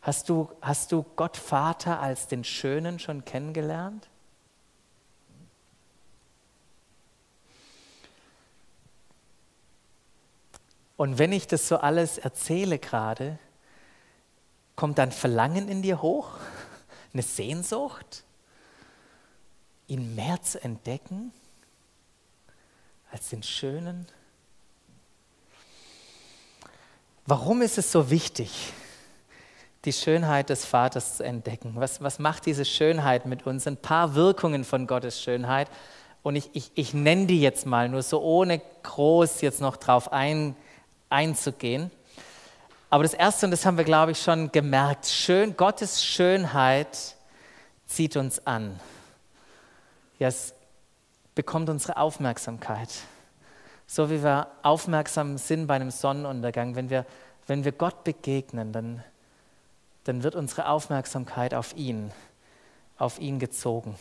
Hast 0.00 0.28
du, 0.30 0.50
hast 0.60 0.92
du 0.92 1.04
Gott 1.16 1.36
Vater 1.36 2.00
als 2.00 2.28
den 2.28 2.44
Schönen 2.44 2.98
schon 2.98 3.24
kennengelernt? 3.24 4.08
Und 10.96 11.18
wenn 11.18 11.32
ich 11.32 11.46
das 11.46 11.66
so 11.66 11.78
alles 11.78 12.18
erzähle 12.18 12.78
gerade, 12.78 13.38
kommt 14.76 14.98
dann 14.98 15.12
Verlangen 15.12 15.68
in 15.68 15.82
dir 15.82 16.02
hoch, 16.02 16.30
eine 17.12 17.22
Sehnsucht, 17.22 18.24
ihn 19.86 20.14
mehr 20.14 20.40
zu 20.42 20.62
entdecken 20.62 21.32
als 23.10 23.28
den 23.28 23.42
Schönen. 23.42 24.06
Warum 27.26 27.62
ist 27.62 27.78
es 27.78 27.90
so 27.90 28.10
wichtig, 28.10 28.72
die 29.84 29.92
Schönheit 29.92 30.48
des 30.48 30.64
Vaters 30.64 31.16
zu 31.18 31.24
entdecken? 31.24 31.74
Was, 31.76 32.02
was 32.02 32.18
macht 32.18 32.46
diese 32.46 32.64
Schönheit 32.64 33.26
mit 33.26 33.46
uns? 33.46 33.66
Ein 33.66 33.76
paar 33.76 34.14
Wirkungen 34.14 34.64
von 34.64 34.86
Gottes 34.86 35.20
Schönheit. 35.20 35.68
Und 36.22 36.36
ich, 36.36 36.50
ich, 36.54 36.70
ich 36.74 36.94
nenne 36.94 37.26
die 37.26 37.40
jetzt 37.40 37.66
mal, 37.66 37.88
nur 37.88 38.02
so 38.02 38.22
ohne 38.22 38.62
groß 38.82 39.40
jetzt 39.42 39.60
noch 39.60 39.76
drauf 39.76 40.12
eingehen 40.12 40.56
einzugehen. 41.10 41.90
Aber 42.90 43.02
das 43.02 43.14
Erste, 43.14 43.46
und 43.46 43.50
das 43.50 43.66
haben 43.66 43.76
wir, 43.76 43.84
glaube 43.84 44.12
ich, 44.12 44.22
schon 44.22 44.52
gemerkt, 44.52 45.06
schön, 45.06 45.56
Gottes 45.56 46.04
Schönheit 46.04 47.16
zieht 47.86 48.16
uns 48.16 48.46
an. 48.46 48.78
Ja, 50.18 50.28
es 50.28 50.54
bekommt 51.34 51.68
unsere 51.70 51.96
Aufmerksamkeit. 51.96 52.88
So 53.86 54.10
wie 54.10 54.22
wir 54.22 54.48
aufmerksam 54.62 55.38
sind 55.38 55.66
bei 55.66 55.74
einem 55.74 55.90
Sonnenuntergang, 55.90 56.76
wenn 56.76 56.88
wir, 56.88 57.04
wenn 57.46 57.64
wir 57.64 57.72
Gott 57.72 58.04
begegnen, 58.04 58.72
dann, 58.72 59.02
dann 60.04 60.22
wird 60.22 60.34
unsere 60.34 60.68
Aufmerksamkeit 60.68 61.52
auf 61.52 61.74
ihn, 61.76 62.12
auf 62.96 63.18
ihn 63.18 63.38
gezogen. 63.38 63.96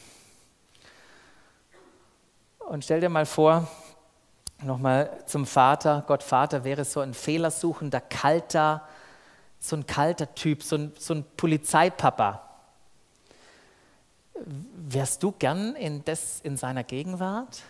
Und 2.60 2.86
stell 2.86 3.02
dir 3.02 3.10
mal 3.10 3.26
vor, 3.26 3.68
Nochmal 4.64 5.24
zum 5.26 5.46
Vater. 5.46 6.04
Gott 6.08 6.24
Vater 6.24 6.64
wäre 6.64 6.86
so 6.86 7.02
ein 7.02 7.14
fehlersuchender, 7.14 8.00
kalter, 8.00 8.88
so 9.60 9.76
ein 9.76 9.86
kalter 9.86 10.34
Typ, 10.36 10.64
so 10.64 10.78
ein, 10.78 10.94
so 10.98 11.16
ein 11.16 11.26
Polizeipapa. 11.36 12.50
Wärst 14.36 15.22
du 15.22 15.34
gern 15.34 15.76
in, 15.76 16.04
des, 16.06 16.40
in 16.42 16.58
seiner 16.58 16.84
Gegenwart? 16.84 17.64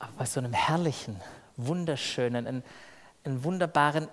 Aber 0.00 0.12
bei 0.18 0.24
so 0.24 0.40
einem 0.40 0.52
herrlichen, 0.52 1.20
wunderschönen, 1.56 2.46
einen, 2.46 2.64
einen 3.24 3.44
wunderbaren, 3.44 4.08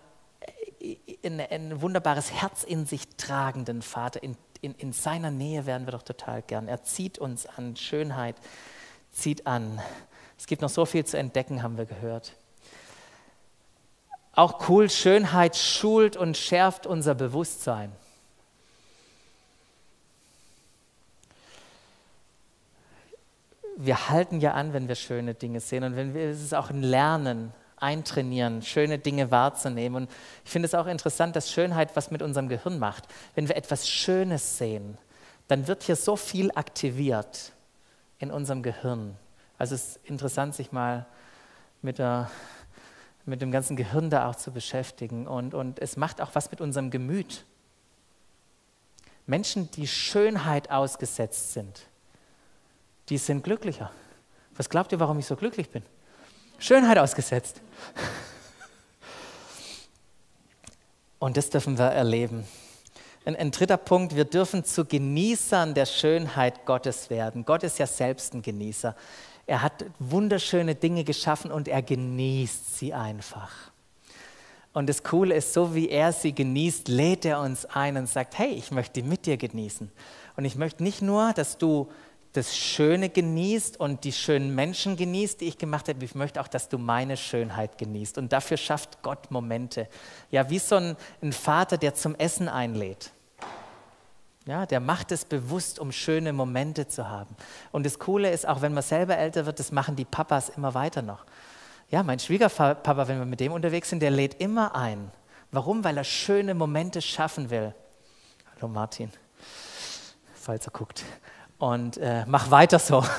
ein, 1.23 1.41
ein 1.41 1.81
wunderbares 1.81 2.31
Herz 2.31 2.63
in 2.63 2.85
sich 2.85 3.07
tragenden 3.17 3.81
Vater, 3.81 4.21
in 4.21 4.37
in, 4.61 4.73
in 4.75 4.93
seiner 4.93 5.31
Nähe 5.31 5.65
wären 5.65 5.85
wir 5.85 5.91
doch 5.91 6.03
total 6.03 6.41
gern. 6.41 6.67
Er 6.67 6.83
zieht 6.83 7.19
uns 7.19 7.45
an, 7.45 7.75
Schönheit 7.75 8.35
zieht 9.11 9.47
an. 9.47 9.81
Es 10.37 10.45
gibt 10.45 10.61
noch 10.61 10.69
so 10.69 10.85
viel 10.85 11.05
zu 11.05 11.17
entdecken, 11.17 11.63
haben 11.63 11.77
wir 11.77 11.85
gehört. 11.85 12.33
Auch 14.33 14.69
cool, 14.69 14.89
Schönheit 14.89 15.55
schult 15.55 16.15
und 16.15 16.37
schärft 16.37 16.85
unser 16.85 17.15
Bewusstsein. 17.15 17.91
Wir 23.77 24.09
halten 24.09 24.39
ja 24.39 24.53
an, 24.53 24.73
wenn 24.73 24.87
wir 24.87 24.95
schöne 24.95 25.33
Dinge 25.33 25.59
sehen 25.59 25.83
und 25.83 25.95
wenn 25.95 26.13
wir, 26.13 26.29
es 26.29 26.41
ist 26.41 26.53
auch 26.53 26.69
ein 26.69 26.83
Lernen, 26.83 27.53
eintrainieren, 27.77 28.61
schöne 28.61 28.99
Dinge 28.99 29.31
wahrzunehmen. 29.31 30.03
Und 30.03 30.11
ich 30.43 30.51
finde 30.51 30.65
es 30.65 30.75
auch 30.75 30.87
interessant, 30.87 31.35
dass 31.35 31.51
Schönheit 31.51 31.95
was 31.95 32.11
mit 32.11 32.21
unserem 32.21 32.49
Gehirn 32.49 32.79
macht. 32.79 33.05
Wenn 33.35 33.47
wir 33.47 33.55
etwas 33.55 33.87
Schönes 33.87 34.57
sehen, 34.57 34.97
dann 35.47 35.67
wird 35.67 35.83
hier 35.83 35.95
so 35.95 36.15
viel 36.15 36.51
aktiviert 36.51 37.53
in 38.19 38.31
unserem 38.31 38.63
Gehirn. 38.63 39.15
Also 39.57 39.75
es 39.75 39.97
ist 39.97 39.99
interessant, 40.05 40.55
sich 40.55 40.71
mal 40.71 41.05
mit, 41.81 41.99
der, 41.99 42.29
mit 43.25 43.41
dem 43.41 43.51
ganzen 43.51 43.75
Gehirn 43.75 44.09
da 44.09 44.27
auch 44.27 44.35
zu 44.35 44.51
beschäftigen. 44.51 45.27
Und, 45.27 45.53
und 45.53 45.79
es 45.79 45.97
macht 45.97 46.21
auch 46.21 46.31
was 46.33 46.51
mit 46.51 46.61
unserem 46.61 46.89
Gemüt. 46.89 47.45
Menschen, 49.25 49.69
die 49.71 49.87
Schönheit 49.87 50.71
ausgesetzt 50.71 51.53
sind, 51.53 51.81
die 53.09 53.17
sind 53.17 53.43
glücklicher. 53.43 53.91
Was 54.55 54.69
glaubt 54.69 54.91
ihr, 54.91 54.99
warum 54.99 55.19
ich 55.19 55.25
so 55.25 55.35
glücklich 55.35 55.69
bin? 55.69 55.83
Schönheit 56.59 56.97
ausgesetzt. 56.97 57.61
Und 61.19 61.37
das 61.37 61.49
dürfen 61.49 61.77
wir 61.77 61.85
erleben. 61.85 62.45
Ein, 63.25 63.35
ein, 63.35 63.51
dritter 63.51 63.77
Punkt, 63.77 64.15
wir 64.15 64.25
dürfen 64.25 64.63
zu 64.63 64.85
Genießern 64.85 65.73
der 65.73 65.85
Schönheit 65.85 66.65
Gottes 66.65 67.09
werden. 67.09 67.43
Gott 67.43 67.63
ist 67.63 67.79
ja 67.79 67.87
selbst 67.87 68.33
ein 68.33 68.41
Genießer. 68.41 68.95
Er 69.47 69.61
hat 69.61 69.85
wunderschöne 69.99 70.75
Dinge 70.75 71.03
geschaffen 71.03 71.51
und 71.51 71.67
er 71.67 71.81
genießt 71.81 72.77
sie 72.77 72.93
einfach. 72.93 73.51
Und 74.73 74.87
das 74.87 75.03
Coole 75.03 75.33
ist, 75.33 75.53
so 75.53 75.73
wie 75.73 75.89
er 75.89 76.13
sie 76.13 76.33
genießt, 76.33 76.87
lädt 76.87 77.25
er 77.25 77.41
uns 77.41 77.65
ein 77.65 77.97
und 77.97 78.07
sagt, 78.07 78.37
hey, 78.37 78.51
ich 78.51 78.71
möchte 78.71 79.01
mit 79.01 79.25
dir 79.25 79.37
genießen. 79.37 79.91
Und 80.35 80.45
ich 80.45 80.55
möchte 80.55 80.83
nicht 80.83 81.01
nur, 81.01 81.33
dass 81.33 81.57
du 81.57 81.89
das 82.37 82.55
Schöne 82.55 83.09
genießt 83.09 83.79
und 83.79 84.03
die 84.03 84.13
schönen 84.13 84.53
Menschen 84.53 84.95
genießt, 84.95 85.41
die 85.41 85.45
ich 85.45 85.57
gemacht 85.57 85.89
habe. 85.89 86.05
Ich 86.05 86.13
möchte 86.13 86.39
auch, 86.39 86.47
dass 86.47 86.69
du 86.69 86.77
meine 86.77 87.17
Schönheit 87.17 87.79
genießt. 87.79 88.19
Und 88.19 88.31
dafür 88.31 88.57
schafft 88.57 89.01
Gott 89.01 89.31
Momente. 89.31 89.89
Ja, 90.29 90.49
wie 90.49 90.59
so 90.59 90.75
ein, 90.75 90.95
ein 91.21 91.33
Vater, 91.33 91.77
der 91.77 91.95
zum 91.95 92.13
Essen 92.15 92.47
einlädt. 92.47 93.11
Ja, 94.45 94.65
der 94.67 94.79
macht 94.79 95.11
es 95.11 95.25
bewusst, 95.25 95.79
um 95.79 95.91
schöne 95.91 96.31
Momente 96.31 96.87
zu 96.87 97.09
haben. 97.09 97.35
Und 97.71 97.85
das 97.85 97.97
Coole 97.97 98.31
ist, 98.31 98.47
auch 98.47 98.61
wenn 98.61 98.73
man 98.73 98.83
selber 98.83 99.17
älter 99.17 99.45
wird, 99.47 99.59
das 99.59 99.71
machen 99.71 99.95
die 99.95 100.05
Papas 100.05 100.49
immer 100.49 100.73
weiter 100.75 101.01
noch. 101.01 101.25
Ja, 101.89 102.03
mein 102.03 102.19
Schwiegerpapa, 102.19 103.07
wenn 103.07 103.17
wir 103.17 103.25
mit 103.25 103.39
dem 103.39 103.51
unterwegs 103.51 103.89
sind, 103.89 104.01
der 104.01 104.11
lädt 104.11 104.39
immer 104.39 104.75
ein. 104.75 105.11
Warum? 105.51 105.83
Weil 105.83 105.97
er 105.97 106.03
schöne 106.03 106.53
Momente 106.53 107.01
schaffen 107.01 107.49
will. 107.49 107.73
Hallo 108.55 108.67
Martin, 108.67 109.11
falls 110.35 110.65
er 110.67 110.71
guckt. 110.71 111.03
Und 111.57 111.97
äh, 111.97 112.25
mach 112.27 112.51
weiter 112.51 112.79
so. 112.79 113.03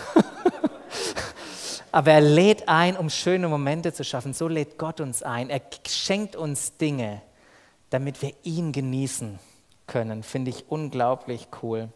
Aber 1.92 2.12
er 2.12 2.20
lädt 2.20 2.68
ein, 2.68 2.96
um 2.96 3.10
schöne 3.10 3.48
Momente 3.48 3.92
zu 3.92 4.04
schaffen. 4.04 4.34
So 4.34 4.46
lädt 4.46 4.78
Gott 4.78 5.00
uns 5.00 5.22
ein. 5.22 5.50
Er 5.50 5.60
schenkt 5.86 6.36
uns 6.36 6.76
Dinge, 6.76 7.22
damit 7.90 8.22
wir 8.22 8.32
ihn 8.42 8.72
genießen 8.72 9.38
können. 9.86 10.22
Finde 10.22 10.50
ich 10.50 10.66
unglaublich 10.68 11.48
cool. 11.62 11.88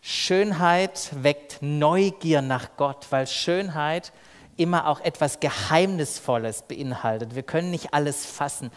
Schönheit 0.00 1.10
weckt 1.22 1.58
Neugier 1.60 2.40
nach 2.40 2.76
Gott, 2.76 3.06
weil 3.10 3.26
Schönheit 3.26 4.12
immer 4.56 4.86
auch 4.86 5.00
etwas 5.00 5.40
Geheimnisvolles 5.40 6.62
beinhaltet. 6.62 7.34
Wir 7.34 7.42
können 7.42 7.70
nicht 7.70 7.92
alles 7.92 8.24
fassen. 8.24 8.70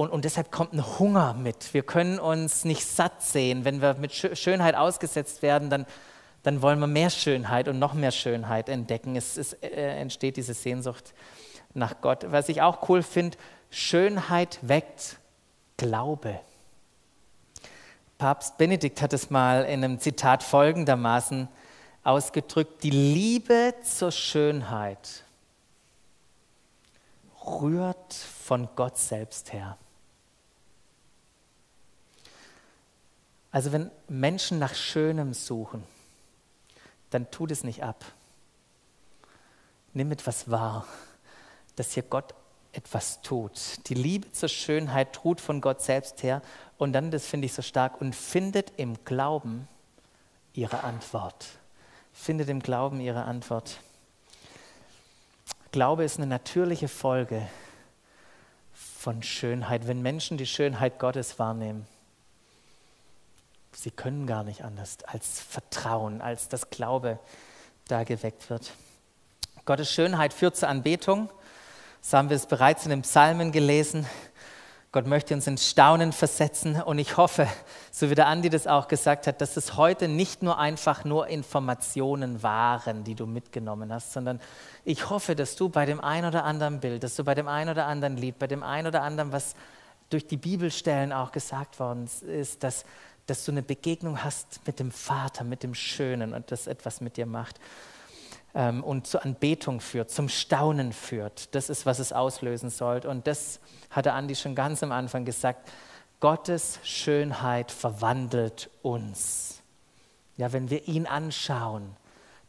Und, 0.00 0.08
und, 0.08 0.24
deshalb 0.24 0.50
kommt 0.50 0.72
ein 0.72 0.98
Hunger 0.98 1.34
mit. 1.34 1.74
Wir 1.74 1.82
können 1.82 2.18
uns 2.18 2.64
nicht 2.64 2.86
satt 2.86 3.22
sehen. 3.22 3.66
Wenn 3.66 3.82
wir 3.82 3.96
mit 3.96 4.14
Schönheit 4.14 4.74
ausgesetzt 4.74 5.42
werden, 5.42 5.68
dann, 5.68 5.84
dann 6.42 6.62
wollen 6.62 6.78
wir 6.78 6.86
mehr 6.86 7.10
Schönheit 7.10 7.68
und 7.68 7.78
noch 7.78 7.92
mehr 7.92 8.10
Schönheit 8.10 8.70
entdecken. 8.70 9.14
Es, 9.14 9.36
es 9.36 9.52
äh, 9.52 9.68
entsteht 9.68 10.38
diese 10.38 10.54
Sehnsucht 10.54 11.12
nach 11.74 12.00
Gott. 12.00 12.24
Was 12.30 12.48
ich 12.48 12.62
auch 12.62 12.88
cool 12.88 13.02
finde, 13.02 13.36
Schönheit 13.68 14.58
weckt 14.62 15.18
Glaube. 15.76 16.40
Papst 18.16 18.56
Benedikt 18.56 19.02
hat 19.02 19.12
es 19.12 19.28
mal 19.28 19.66
in 19.66 19.84
einem 19.84 20.00
Zitat 20.00 20.42
folgendermaßen 20.42 21.46
ausgedrückt, 22.04 22.84
die 22.84 22.88
Liebe 22.88 23.74
zur 23.84 24.12
Schönheit 24.12 25.24
rührt 27.44 28.14
von 28.14 28.66
Gott 28.76 28.96
selbst 28.96 29.52
her. 29.52 29.76
Also 33.52 33.72
wenn 33.72 33.90
Menschen 34.08 34.58
nach 34.58 34.74
Schönem 34.74 35.34
suchen, 35.34 35.84
dann 37.10 37.30
tut 37.30 37.50
es 37.50 37.64
nicht 37.64 37.82
ab. 37.82 38.04
Nimm 39.92 40.12
etwas 40.12 40.50
wahr, 40.50 40.86
dass 41.74 41.92
hier 41.92 42.04
Gott 42.04 42.34
etwas 42.72 43.20
tut. 43.22 43.88
Die 43.88 43.94
Liebe 43.94 44.30
zur 44.30 44.48
Schönheit 44.48 45.24
ruht 45.24 45.40
von 45.40 45.60
Gott 45.60 45.82
selbst 45.82 46.22
her 46.22 46.42
und 46.78 46.92
dann, 46.92 47.10
das 47.10 47.26
finde 47.26 47.46
ich 47.46 47.52
so 47.52 47.62
stark, 47.62 48.00
und 48.00 48.14
findet 48.14 48.72
im 48.76 49.04
Glauben 49.04 49.66
ihre 50.52 50.84
Antwort. 50.84 51.46
Findet 52.12 52.48
im 52.48 52.60
Glauben 52.60 53.00
ihre 53.00 53.24
Antwort. 53.24 53.80
Glaube 55.72 56.04
ist 56.04 56.18
eine 56.18 56.26
natürliche 56.26 56.88
Folge 56.88 57.48
von 58.72 59.22
Schönheit. 59.22 59.86
Wenn 59.86 60.02
Menschen 60.02 60.36
die 60.36 60.46
Schönheit 60.46 60.98
Gottes 60.98 61.38
wahrnehmen, 61.38 61.86
sie 63.80 63.90
können 63.90 64.26
gar 64.26 64.44
nicht 64.44 64.62
anders 64.62 64.98
als 65.06 65.40
Vertrauen, 65.40 66.20
als 66.20 66.48
das 66.48 66.68
Glaube 66.68 67.18
da 67.88 68.04
geweckt 68.04 68.50
wird. 68.50 68.72
Gottes 69.64 69.90
Schönheit 69.90 70.34
führt 70.34 70.56
zur 70.56 70.68
Anbetung. 70.68 71.30
So 72.02 72.18
haben 72.18 72.28
wir 72.28 72.36
es 72.36 72.46
bereits 72.46 72.84
in 72.84 72.90
den 72.90 73.02
Psalmen 73.02 73.52
gelesen. 73.52 74.06
Gott 74.92 75.06
möchte 75.06 75.34
uns 75.34 75.46
in 75.46 75.56
Staunen 75.56 76.12
versetzen 76.12 76.82
und 76.82 76.98
ich 76.98 77.16
hoffe, 77.16 77.46
so 77.92 78.10
wie 78.10 78.16
der 78.16 78.26
Andi 78.26 78.50
das 78.50 78.66
auch 78.66 78.88
gesagt 78.88 79.28
hat, 79.28 79.40
dass 79.40 79.56
es 79.56 79.76
heute 79.76 80.08
nicht 80.08 80.42
nur 80.42 80.58
einfach 80.58 81.04
nur 81.04 81.28
Informationen 81.28 82.42
waren, 82.42 83.04
die 83.04 83.14
du 83.14 83.26
mitgenommen 83.26 83.92
hast, 83.92 84.12
sondern 84.12 84.40
ich 84.84 85.08
hoffe, 85.08 85.36
dass 85.36 85.54
du 85.54 85.68
bei 85.68 85.86
dem 85.86 86.00
ein 86.00 86.24
oder 86.24 86.44
anderen 86.44 86.80
Bild, 86.80 87.04
dass 87.04 87.14
du 87.14 87.22
bei 87.22 87.36
dem 87.36 87.46
ein 87.46 87.68
oder 87.68 87.86
anderen 87.86 88.16
Lied, 88.16 88.38
bei 88.40 88.48
dem 88.48 88.64
ein 88.64 88.86
oder 88.86 89.02
anderen, 89.02 89.30
was 89.30 89.54
durch 90.10 90.26
die 90.26 90.36
Bibelstellen 90.36 91.12
auch 91.12 91.30
gesagt 91.30 91.78
worden 91.78 92.10
ist, 92.26 92.62
dass, 92.64 92.84
dass 93.30 93.44
du 93.44 93.52
eine 93.52 93.62
Begegnung 93.62 94.22
hast 94.22 94.60
mit 94.66 94.80
dem 94.80 94.90
Vater, 94.90 95.44
mit 95.44 95.62
dem 95.62 95.74
Schönen 95.74 96.34
und 96.34 96.50
das 96.50 96.66
etwas 96.66 97.00
mit 97.00 97.16
dir 97.16 97.26
macht 97.26 97.60
ähm, 98.54 98.82
und 98.82 99.06
zur 99.06 99.24
Anbetung 99.24 99.80
führt, 99.80 100.10
zum 100.10 100.28
Staunen 100.28 100.92
führt. 100.92 101.54
Das 101.54 101.70
ist, 101.70 101.86
was 101.86 101.98
es 101.98 102.12
auslösen 102.12 102.70
soll. 102.70 103.06
Und 103.06 103.26
das 103.26 103.60
hatte 103.90 104.12
Andi 104.12 104.34
schon 104.34 104.54
ganz 104.54 104.82
am 104.82 104.92
Anfang 104.92 105.24
gesagt. 105.24 105.70
Gottes 106.18 106.80
Schönheit 106.82 107.70
verwandelt 107.70 108.68
uns. 108.82 109.62
Ja, 110.36 110.52
wenn 110.52 110.68
wir 110.68 110.88
ihn 110.88 111.06
anschauen, 111.06 111.96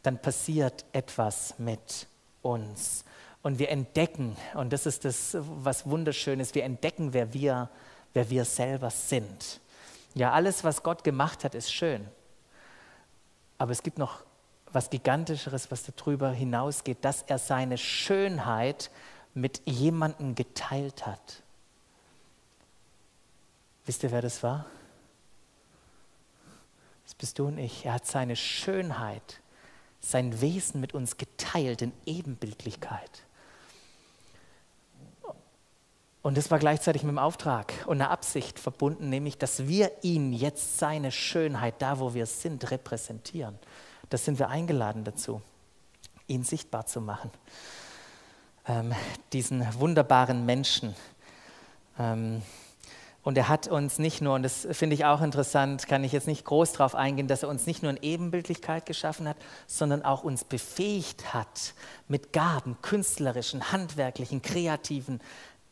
dann 0.02 0.20
passiert 0.20 0.84
etwas 0.92 1.54
mit 1.58 2.06
uns. 2.42 3.04
Und 3.42 3.58
wir 3.58 3.70
entdecken, 3.70 4.36
und 4.54 4.72
das 4.72 4.86
ist 4.86 5.04
das, 5.04 5.36
was 5.40 5.86
wunderschön 5.88 6.40
ist, 6.40 6.54
wir 6.54 6.64
entdecken, 6.64 7.12
wer 7.12 7.32
wir, 7.32 7.70
wer 8.14 8.28
wir 8.30 8.44
selber 8.44 8.90
sind. 8.90 9.60
Ja, 10.14 10.32
alles, 10.32 10.64
was 10.64 10.82
Gott 10.82 11.04
gemacht 11.04 11.44
hat, 11.44 11.54
ist 11.54 11.72
schön. 11.72 12.06
Aber 13.58 13.72
es 13.72 13.82
gibt 13.82 13.98
noch 13.98 14.24
was 14.72 14.90
Gigantischeres, 14.90 15.70
was 15.70 15.84
darüber 15.84 16.30
hinausgeht, 16.30 17.04
dass 17.04 17.22
er 17.22 17.38
seine 17.38 17.78
Schönheit 17.78 18.90
mit 19.34 19.62
jemandem 19.66 20.34
geteilt 20.34 21.06
hat. 21.06 21.42
Wisst 23.84 24.02
ihr, 24.02 24.12
wer 24.12 24.22
das 24.22 24.42
war? 24.42 24.66
Das 27.04 27.14
bist 27.14 27.38
du 27.38 27.46
und 27.46 27.58
ich. 27.58 27.84
Er 27.84 27.94
hat 27.94 28.06
seine 28.06 28.36
Schönheit, 28.36 29.40
sein 30.00 30.40
Wesen 30.40 30.80
mit 30.80 30.94
uns 30.94 31.16
geteilt 31.16 31.82
in 31.82 31.92
Ebenbildlichkeit. 32.06 33.24
Und 36.22 36.36
das 36.36 36.52
war 36.52 36.60
gleichzeitig 36.60 37.02
mit 37.02 37.10
dem 37.10 37.18
Auftrag 37.18 37.72
und 37.86 38.00
einer 38.00 38.10
Absicht 38.10 38.60
verbunden, 38.60 39.08
nämlich, 39.08 39.38
dass 39.38 39.66
wir 39.66 39.90
ihn 40.02 40.32
jetzt 40.32 40.78
seine 40.78 41.10
Schönheit, 41.10 41.74
da 41.80 41.98
wo 41.98 42.14
wir 42.14 42.26
sind, 42.26 42.70
repräsentieren. 42.70 43.58
Das 44.08 44.24
sind 44.24 44.38
wir 44.38 44.48
eingeladen 44.48 45.02
dazu, 45.02 45.42
ihn 46.28 46.44
sichtbar 46.44 46.86
zu 46.86 47.00
machen. 47.00 47.30
Ähm, 48.68 48.94
diesen 49.32 49.66
wunderbaren 49.80 50.46
Menschen. 50.46 50.94
Ähm, 51.98 52.42
und 53.24 53.38
er 53.38 53.48
hat 53.48 53.68
uns 53.68 53.98
nicht 53.98 54.20
nur, 54.20 54.34
und 54.34 54.42
das 54.42 54.66
finde 54.72 54.94
ich 54.94 55.04
auch 55.04 55.22
interessant, 55.22 55.86
kann 55.86 56.02
ich 56.02 56.10
jetzt 56.10 56.26
nicht 56.26 56.44
groß 56.44 56.72
darauf 56.72 56.96
eingehen, 56.96 57.28
dass 57.28 57.44
er 57.44 57.48
uns 57.48 57.66
nicht 57.66 57.82
nur 57.82 57.92
in 57.92 57.98
Ebenbildlichkeit 58.02 58.84
geschaffen 58.84 59.28
hat, 59.28 59.36
sondern 59.68 60.04
auch 60.04 60.24
uns 60.24 60.42
befähigt 60.42 61.32
hat 61.32 61.74
mit 62.08 62.32
Gaben, 62.32 62.76
künstlerischen, 62.82 63.70
handwerklichen, 63.70 64.42
kreativen 64.42 65.20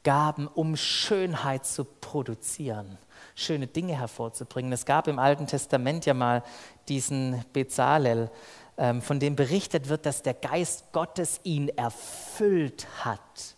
Gaben, 0.02 0.46
um 0.46 0.76
Schönheit 0.76 1.66
zu 1.66 1.84
produzieren 1.84 2.98
schöne 3.34 3.66
Dinge 3.66 3.98
hervorzubringen. 3.98 4.72
Es 4.72 4.84
gab 4.84 5.08
im 5.08 5.18
Alten 5.18 5.46
Testament 5.46 6.06
ja 6.06 6.14
mal 6.14 6.42
diesen 6.88 7.44
Bezalel, 7.52 8.30
ähm, 8.76 9.02
von 9.02 9.20
dem 9.20 9.36
berichtet 9.36 9.88
wird, 9.88 10.06
dass 10.06 10.22
der 10.22 10.34
Geist 10.34 10.92
Gottes 10.92 11.40
ihn 11.44 11.68
erfüllt 11.68 12.86
hat. 13.04 13.56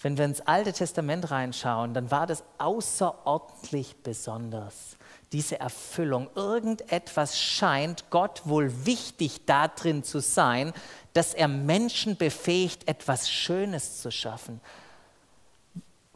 Wenn 0.00 0.16
wir 0.16 0.24
ins 0.24 0.40
Alte 0.42 0.72
Testament 0.72 1.30
reinschauen, 1.30 1.92
dann 1.92 2.10
war 2.10 2.26
das 2.26 2.44
außerordentlich 2.58 3.96
besonders. 4.02 4.96
Diese 5.32 5.58
Erfüllung, 5.58 6.30
irgendetwas 6.36 7.38
scheint 7.38 8.08
Gott 8.10 8.42
wohl 8.44 8.86
wichtig 8.86 9.44
darin 9.44 10.04
zu 10.04 10.20
sein, 10.20 10.72
dass 11.14 11.34
er 11.34 11.48
Menschen 11.48 12.16
befähigt, 12.16 12.88
etwas 12.88 13.28
Schönes 13.28 14.00
zu 14.00 14.12
schaffen. 14.12 14.60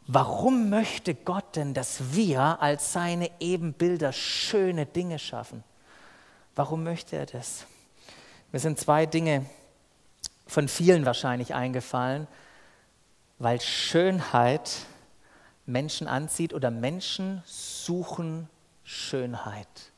Warum 0.07 0.69
möchte 0.69 1.15
Gott 1.15 1.55
denn, 1.55 1.73
dass 1.73 2.13
wir 2.13 2.61
als 2.61 2.91
seine 2.91 3.29
Ebenbilder 3.39 4.11
schöne 4.11 4.85
Dinge 4.85 5.17
schaffen? 5.17 5.63
Warum 6.55 6.83
möchte 6.83 7.15
er 7.15 7.25
das? 7.25 7.65
Mir 8.51 8.59
sind 8.59 8.79
zwei 8.79 9.05
Dinge 9.05 9.45
von 10.45 10.67
vielen 10.67 11.05
wahrscheinlich 11.05 11.55
eingefallen, 11.55 12.27
weil 13.39 13.61
Schönheit 13.61 14.71
Menschen 15.65 16.07
anzieht 16.07 16.53
oder 16.53 16.69
Menschen 16.69 17.41
suchen 17.45 18.49
Schönheit. 18.83 19.91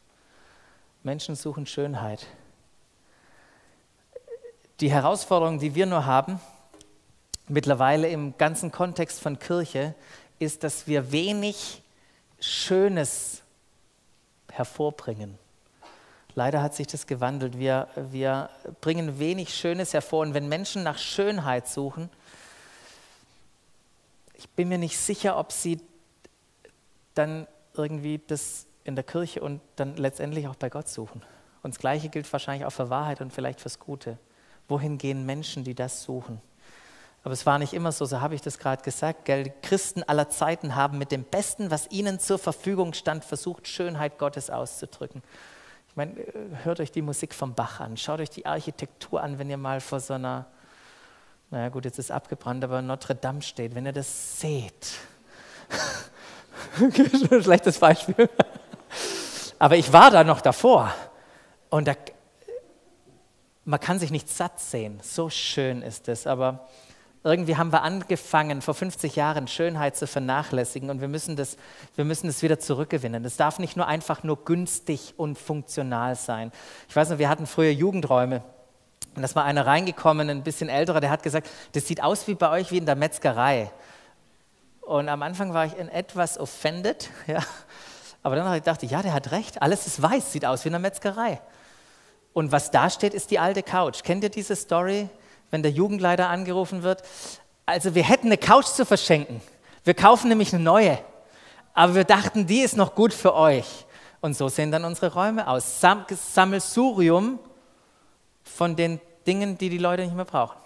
Menschen 1.03 1.35
suchen 1.35 1.65
Schönheit. 1.65 2.27
Die 4.79 4.91
Herausforderung, 4.91 5.59
die 5.59 5.73
wir 5.73 5.85
nur 5.87 6.05
haben, 6.05 6.39
mittlerweile 7.47 8.09
im 8.09 8.37
ganzen 8.37 8.71
Kontext 8.71 9.19
von 9.19 9.39
Kirche, 9.39 9.95
ist, 10.39 10.63
dass 10.63 10.87
wir 10.87 11.11
wenig 11.11 11.81
Schönes 12.39 13.41
hervorbringen. 14.51 15.37
Leider 16.35 16.61
hat 16.61 16.75
sich 16.75 16.87
das 16.87 17.07
gewandelt. 17.07 17.57
Wir, 17.57 17.87
wir 17.95 18.49
bringen 18.81 19.19
wenig 19.19 19.53
Schönes 19.55 19.93
hervor. 19.93 20.21
Und 20.21 20.33
wenn 20.33 20.49
Menschen 20.49 20.83
nach 20.83 20.97
Schönheit 20.97 21.67
suchen, 21.67 22.09
ich 24.33 24.49
bin 24.49 24.67
mir 24.67 24.77
nicht 24.77 24.97
sicher, 24.97 25.37
ob 25.37 25.53
sie 25.53 25.79
dann 27.13 27.47
irgendwie 27.73 28.19
das 28.27 28.65
in 28.83 28.95
der 28.95 29.05
Kirche 29.05 29.41
und 29.41 29.61
dann 29.77 29.95
letztendlich 29.95 30.47
auch 30.47 30.55
bei 30.55 30.69
Gott 30.69 30.89
suchen. 30.89 31.21
Und 31.63 31.73
das 31.73 31.79
Gleiche 31.79 32.09
gilt 32.09 32.31
wahrscheinlich 32.31 32.65
auch 32.65 32.71
für 32.71 32.89
Wahrheit 32.89 33.21
und 33.21 33.31
vielleicht 33.31 33.61
fürs 33.61 33.79
Gute. 33.79 34.17
Wohin 34.67 34.97
gehen 34.97 35.25
Menschen, 35.25 35.63
die 35.63 35.73
das 35.73 36.03
suchen? 36.03 36.41
Aber 37.25 37.33
es 37.33 37.47
war 37.47 37.57
nicht 37.57 37.73
immer 37.73 37.91
so, 37.91 38.05
so 38.05 38.21
habe 38.21 38.35
ich 38.35 38.41
das 38.41 38.59
gerade 38.59 38.83
gesagt. 38.83 39.25
Gell? 39.25 39.51
Christen 39.63 40.03
aller 40.03 40.29
Zeiten 40.29 40.75
haben 40.75 40.99
mit 40.99 41.11
dem 41.11 41.23
Besten, 41.23 41.71
was 41.71 41.89
ihnen 41.89 42.19
zur 42.19 42.37
Verfügung 42.37 42.93
stand, 42.93 43.25
versucht, 43.25 43.67
Schönheit 43.67 44.19
Gottes 44.19 44.51
auszudrücken. 44.51 45.23
Ich 45.89 45.95
meine, 45.95 46.13
hört 46.63 46.79
euch 46.79 46.91
die 46.91 47.01
Musik 47.01 47.33
vom 47.33 47.55
Bach 47.55 47.79
an, 47.79 47.97
schaut 47.97 48.19
euch 48.19 48.29
die 48.29 48.45
Architektur 48.45 49.23
an, 49.23 49.39
wenn 49.39 49.49
ihr 49.49 49.57
mal 49.57 49.81
vor 49.81 49.99
so 49.99 50.13
einer, 50.13 50.45
naja 51.49 51.69
gut, 51.69 51.85
jetzt 51.85 51.97
ist 51.97 52.11
abgebrannt, 52.11 52.63
aber 52.63 52.83
Notre 52.83 53.15
Dame 53.15 53.41
steht, 53.41 53.73
wenn 53.73 53.87
ihr 53.87 53.93
das 53.93 54.39
seht. 54.39 54.91
Schlechtes 57.41 57.79
Beispiel. 57.79 58.29
Aber 59.57 59.77
ich 59.77 59.91
war 59.91 60.11
da 60.11 60.23
noch 60.23 60.41
davor 60.41 60.93
und 61.71 61.87
da, 61.87 61.95
man 63.63 63.79
kann 63.79 63.97
sich 63.97 64.11
nicht 64.11 64.29
satt 64.29 64.59
sehen. 64.59 64.99
So 65.01 65.31
schön 65.31 65.81
ist 65.81 66.07
es. 66.07 66.27
Aber 66.27 66.67
irgendwie 67.25 67.57
haben 67.57 67.71
wir 67.71 67.81
angefangen, 67.81 68.61
vor 68.61 68.75
50 68.75 69.15
Jahren 69.15 69.47
Schönheit 69.47 69.97
zu 69.97 70.05
vernachlässigen 70.05 70.91
und 70.91 71.01
wir 71.01 71.07
müssen 71.07 71.35
das, 71.35 71.57
wir 71.95 72.05
müssen 72.05 72.27
das 72.27 72.43
wieder 72.43 72.59
zurückgewinnen. 72.59 73.25
Es 73.25 73.35
darf 73.35 73.57
nicht 73.57 73.75
nur 73.75 73.87
einfach 73.87 74.21
nur 74.23 74.45
günstig 74.45 75.15
und 75.17 75.35
funktional 75.35 76.15
sein. 76.15 76.51
Ich 76.87 76.95
weiß 76.95 77.09
noch, 77.09 77.17
wir 77.17 77.27
hatten 77.27 77.47
früher 77.47 77.71
Jugendräume. 77.71 78.43
Und 79.15 79.23
da 79.23 79.35
war 79.35 79.43
einer 79.43 79.65
reingekommen, 79.65 80.29
ein 80.29 80.43
bisschen 80.43 80.69
älterer, 80.69 81.01
der 81.01 81.09
hat 81.09 81.23
gesagt, 81.23 81.49
das 81.71 81.87
sieht 81.87 82.03
aus 82.03 82.27
wie 82.27 82.35
bei 82.35 82.51
euch 82.51 82.69
wie 82.71 82.77
in 82.77 82.85
der 82.85 82.95
Metzgerei. 82.95 83.71
Und 84.81 85.09
am 85.09 85.23
Anfang 85.23 85.51
war 85.51 85.65
ich 85.65 85.75
in 85.79 85.89
etwas 85.89 86.37
offended, 86.37 87.09
ja. 87.27 87.39
Aber 88.21 88.35
dann 88.35 88.61
dachte 88.61 88.85
ich, 88.85 88.91
ja, 88.91 89.01
der 89.01 89.13
hat 89.13 89.31
recht, 89.31 89.63
alles 89.63 89.87
ist 89.87 89.99
weiß, 89.99 90.31
sieht 90.31 90.45
aus 90.45 90.63
wie 90.63 90.67
in 90.67 90.73
der 90.73 90.79
Metzgerei. 90.79 91.41
Und 92.33 92.51
was 92.51 92.69
da 92.69 92.91
steht, 92.91 93.15
ist 93.15 93.31
die 93.31 93.39
alte 93.39 93.63
Couch. 93.63 94.03
Kennt 94.03 94.23
ihr 94.23 94.29
diese 94.29 94.55
Story? 94.55 95.09
Wenn 95.55 95.63
der 95.63 95.71
Jugendleiter 95.71 96.27
angerufen 96.27 96.83
wird. 96.83 97.01
Also 97.65 97.95
wir 97.95 98.03
hätten 98.03 98.27
eine 98.27 98.37
Couch 98.37 98.65
zu 98.65 98.85
verschenken. 98.85 99.39
Wir 99.85 99.93
kaufen 99.93 100.27
nämlich 100.27 100.53
eine 100.53 100.61
neue. 100.61 100.99
Aber 101.73 101.95
wir 101.95 102.03
dachten, 102.03 102.45
die 102.45 102.59
ist 102.59 102.75
noch 102.75 102.93
gut 102.93 103.13
für 103.13 103.33
euch. 103.33 103.85
Und 104.19 104.35
so 104.35 104.49
sehen 104.49 104.69
dann 104.69 104.83
unsere 104.83 105.13
Räume 105.13 105.47
aus. 105.47 105.79
Sam 105.79 106.05
Sammelsurium 106.09 107.39
von 108.43 108.75
den 108.75 108.99
Dingen, 109.25 109.57
die 109.57 109.69
die 109.69 109.77
Leute 109.77 110.03
nicht 110.03 110.13
mehr 110.15 110.25
brauchen. 110.25 110.57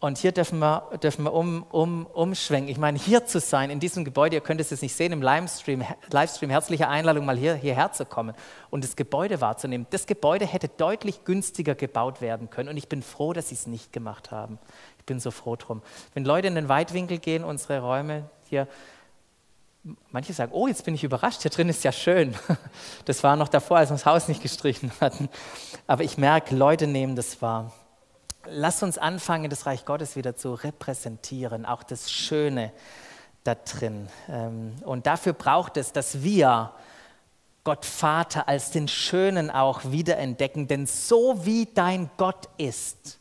Und 0.00 0.16
hier 0.18 0.30
dürfen 0.30 0.60
wir, 0.60 0.90
dürfen 1.02 1.24
wir 1.24 1.32
um, 1.32 1.64
um, 1.72 2.06
umschwenken. 2.06 2.70
Ich 2.70 2.78
meine, 2.78 2.98
hier 2.98 3.26
zu 3.26 3.40
sein, 3.40 3.68
in 3.68 3.80
diesem 3.80 4.04
Gebäude, 4.04 4.36
ihr 4.36 4.40
könnt 4.40 4.60
es 4.60 4.70
jetzt 4.70 4.82
nicht 4.82 4.94
sehen 4.94 5.12
im 5.12 5.20
Livestream, 5.20 5.84
Livestream, 6.12 6.50
herzliche 6.50 6.86
Einladung, 6.88 7.24
mal 7.24 7.36
hier, 7.36 7.56
hierher 7.56 7.90
zu 7.90 8.04
kommen 8.04 8.36
und 8.70 8.84
das 8.84 8.94
Gebäude 8.94 9.40
wahrzunehmen. 9.40 9.88
Das 9.90 10.06
Gebäude 10.06 10.46
hätte 10.46 10.68
deutlich 10.68 11.24
günstiger 11.24 11.74
gebaut 11.74 12.20
werden 12.20 12.48
können 12.48 12.68
und 12.68 12.76
ich 12.76 12.88
bin 12.88 13.02
froh, 13.02 13.32
dass 13.32 13.48
sie 13.48 13.56
es 13.56 13.66
nicht 13.66 13.92
gemacht 13.92 14.30
haben. 14.30 14.60
Ich 14.98 15.04
bin 15.04 15.18
so 15.18 15.32
froh 15.32 15.56
drum. 15.56 15.82
Wenn 16.14 16.24
Leute 16.24 16.46
in 16.46 16.54
den 16.54 16.68
Weitwinkel 16.68 17.18
gehen, 17.18 17.42
unsere 17.42 17.80
Räume 17.80 18.30
hier, 18.48 18.68
manche 20.12 20.32
sagen, 20.32 20.52
oh, 20.54 20.68
jetzt 20.68 20.84
bin 20.84 20.94
ich 20.94 21.02
überrascht, 21.02 21.42
hier 21.42 21.50
drin 21.50 21.68
ist 21.68 21.82
ja 21.82 21.90
schön. 21.90 22.36
Das 23.04 23.24
war 23.24 23.34
noch 23.34 23.48
davor, 23.48 23.78
als 23.78 23.90
wir 23.90 23.94
das 23.94 24.06
Haus 24.06 24.28
nicht 24.28 24.42
gestrichen 24.42 24.92
hatten. 25.00 25.28
Aber 25.88 26.04
ich 26.04 26.18
merke, 26.18 26.54
Leute 26.54 26.86
nehmen 26.86 27.16
das 27.16 27.42
wahr. 27.42 27.72
Lass 28.50 28.82
uns 28.82 28.98
anfangen, 28.98 29.50
das 29.50 29.66
Reich 29.66 29.84
Gottes 29.84 30.16
wieder 30.16 30.36
zu 30.36 30.54
repräsentieren, 30.54 31.66
auch 31.66 31.82
das 31.82 32.10
Schöne 32.10 32.72
da 33.44 33.54
drin. 33.54 34.08
Ähm, 34.28 34.74
und 34.84 35.06
dafür 35.06 35.32
braucht 35.32 35.76
es, 35.76 35.92
dass 35.92 36.22
wir 36.22 36.72
Gott 37.64 37.84
Vater 37.84 38.48
als 38.48 38.70
den 38.70 38.88
Schönen 38.88 39.50
auch 39.50 39.82
wiederentdecken, 39.90 40.68
denn 40.68 40.86
so 40.86 41.44
wie 41.44 41.66
dein 41.66 42.10
Gott 42.16 42.48
ist, 42.56 43.18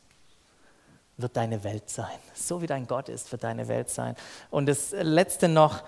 wird 1.18 1.36
deine 1.36 1.64
Welt 1.64 1.90
sein. 1.90 2.06
So 2.34 2.62
wie 2.62 2.68
dein 2.68 2.88
Gott 2.88 3.10
ist, 3.10 3.32
wird 3.32 3.44
deine 3.44 3.68
Welt 3.68 3.90
sein. 3.90 4.16
Und 4.50 4.68
das 4.68 4.92
Letzte 4.92 5.50
noch 5.50 5.84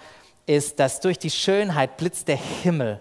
ist, 0.45 0.79
dass 0.79 0.99
durch 0.99 1.19
die 1.19 1.29
Schönheit 1.29 1.97
blitzt 1.97 2.27
der 2.27 2.37
Himmel 2.37 2.99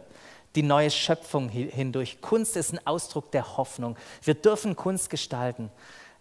die 0.55 0.63
neue 0.63 0.91
Schöpfung 0.91 1.49
hindurch. 1.49 2.21
Kunst 2.21 2.57
ist 2.57 2.73
ein 2.73 2.87
Ausdruck 2.87 3.33
der 3.33 3.57
Hoffnung. 3.57 3.97
Wir 4.23 4.35
dürfen 4.35 4.77
Kunst 4.77 5.11
gestalten 5.11 5.71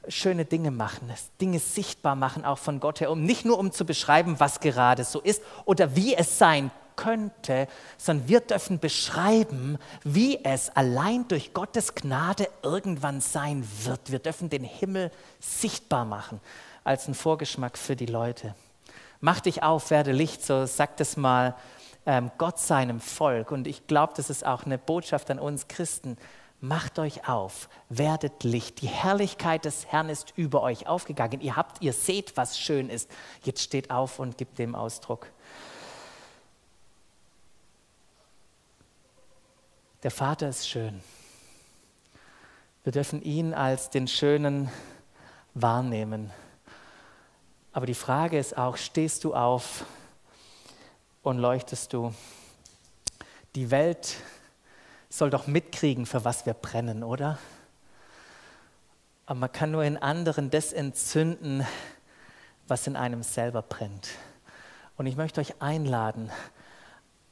schöne 0.10 0.46
Dinge 0.46 0.72
machen, 0.72 1.12
Dinge 1.42 1.60
sichtbar 1.60 2.16
machen, 2.16 2.46
auch 2.46 2.58
von 2.58 2.80
Gott 2.80 3.02
her, 3.02 3.12
um 3.12 3.24
nicht 3.24 3.46
nur 3.46 3.58
um 3.60 3.72
zu 3.72 3.86
beschreiben, 3.86 4.40
was 4.40 4.60
gerade 4.60 5.04
so 5.04 5.20
ist 5.20 5.42
oder 5.66 5.96
wie 5.96 6.16
es 6.16 6.38
sein 6.38 6.72
könnte, 6.96 7.68
sondern 7.98 8.28
wir 8.28 8.42
dürfen 8.42 8.80
beschreiben, 8.80 9.78
wie 10.04 10.44
es 10.44 10.70
allein 10.76 11.28
durch 11.28 11.54
Gottes 11.54 11.96
Gnade 11.96 12.50
irgendwann 12.64 13.22
sein 13.22 13.66
wird. 13.84 14.12
Wir 14.12 14.20
dürfen 14.20 14.50
den 14.50 14.64
Himmel 14.64 15.12
sichtbar 15.40 16.04
machen 16.04 16.42
als 16.84 17.06
einen 17.06 17.16
Vorgeschmack 17.16 17.78
für 17.78 17.96
die 17.96 18.06
Leute. 18.06 18.56
Mach 19.22 19.40
dich 19.40 19.64
auf, 19.64 19.90
werde 19.92 20.12
Licht, 20.12 20.44
so 20.44 20.66
sagt 20.66 21.02
es 21.02 21.18
mal 21.18 21.56
ähm, 22.06 22.32
Gott 22.38 22.60
seinem 22.60 23.00
Volk. 23.00 23.52
Und 23.52 23.68
ich 23.68 23.88
glaube, 23.88 24.14
das 24.16 24.30
ist 24.30 24.46
auch 24.46 24.66
eine 24.66 24.78
Botschaft 24.78 25.30
an 25.32 25.40
uns 25.40 25.68
Christen 25.68 26.18
macht 26.60 27.00
euch 27.00 27.28
auf, 27.28 27.70
werdet 27.90 28.44
Licht. 28.44 28.82
Die 28.82 28.88
Herrlichkeit 28.88 29.66
des 29.66 29.86
Herrn 29.88 30.10
ist 30.10 30.34
über 30.36 30.62
euch 30.62 30.88
aufgegangen. 30.88 31.42
Ihr 31.42 31.56
habt, 31.56 31.82
ihr 31.82 31.94
seht, 31.94 32.36
was 32.36 32.60
schön 32.60 32.90
ist. 32.90 33.10
Jetzt 33.44 33.62
steht 33.62 33.92
auf 33.92 34.20
und 34.20 34.38
gibt 34.38 34.58
dem 34.58 34.76
Ausdruck. 34.76 35.28
Der 40.04 40.12
Vater 40.12 40.50
ist 40.50 40.68
schön. 40.68 41.02
Wir 42.84 42.92
dürfen 42.92 43.22
ihn 43.22 43.54
als 43.54 43.90
den 43.90 44.08
Schönen 44.08 44.72
wahrnehmen. 45.54 46.32
Aber 47.74 47.86
die 47.86 47.94
Frage 47.94 48.40
ist 48.40 48.58
auch, 48.58 48.78
stehst 48.78 49.24
du 49.24 49.36
auf 49.36 49.86
und 51.22 51.38
leuchtest 51.38 51.94
du? 51.94 52.14
Die 53.56 53.70
Welt 53.72 54.16
soll 55.10 55.30
doch 55.30 55.48
mitkriegen, 55.48 56.06
für 56.06 56.26
was 56.26 56.46
wir 56.46 56.54
brennen, 56.54 57.04
oder? 57.04 57.38
Aber 59.26 59.40
man 59.40 59.52
kann 59.52 59.72
nur 59.72 59.84
in 59.84 59.98
anderen 59.98 60.50
das 60.50 60.74
entzünden, 60.74 61.66
was 62.68 62.88
in 62.88 62.96
einem 62.96 63.24
selber 63.24 63.62
brennt. 63.62 64.10
Und 64.98 65.06
ich 65.06 65.16
möchte 65.16 65.42
euch 65.42 65.62
einladen, 65.62 66.32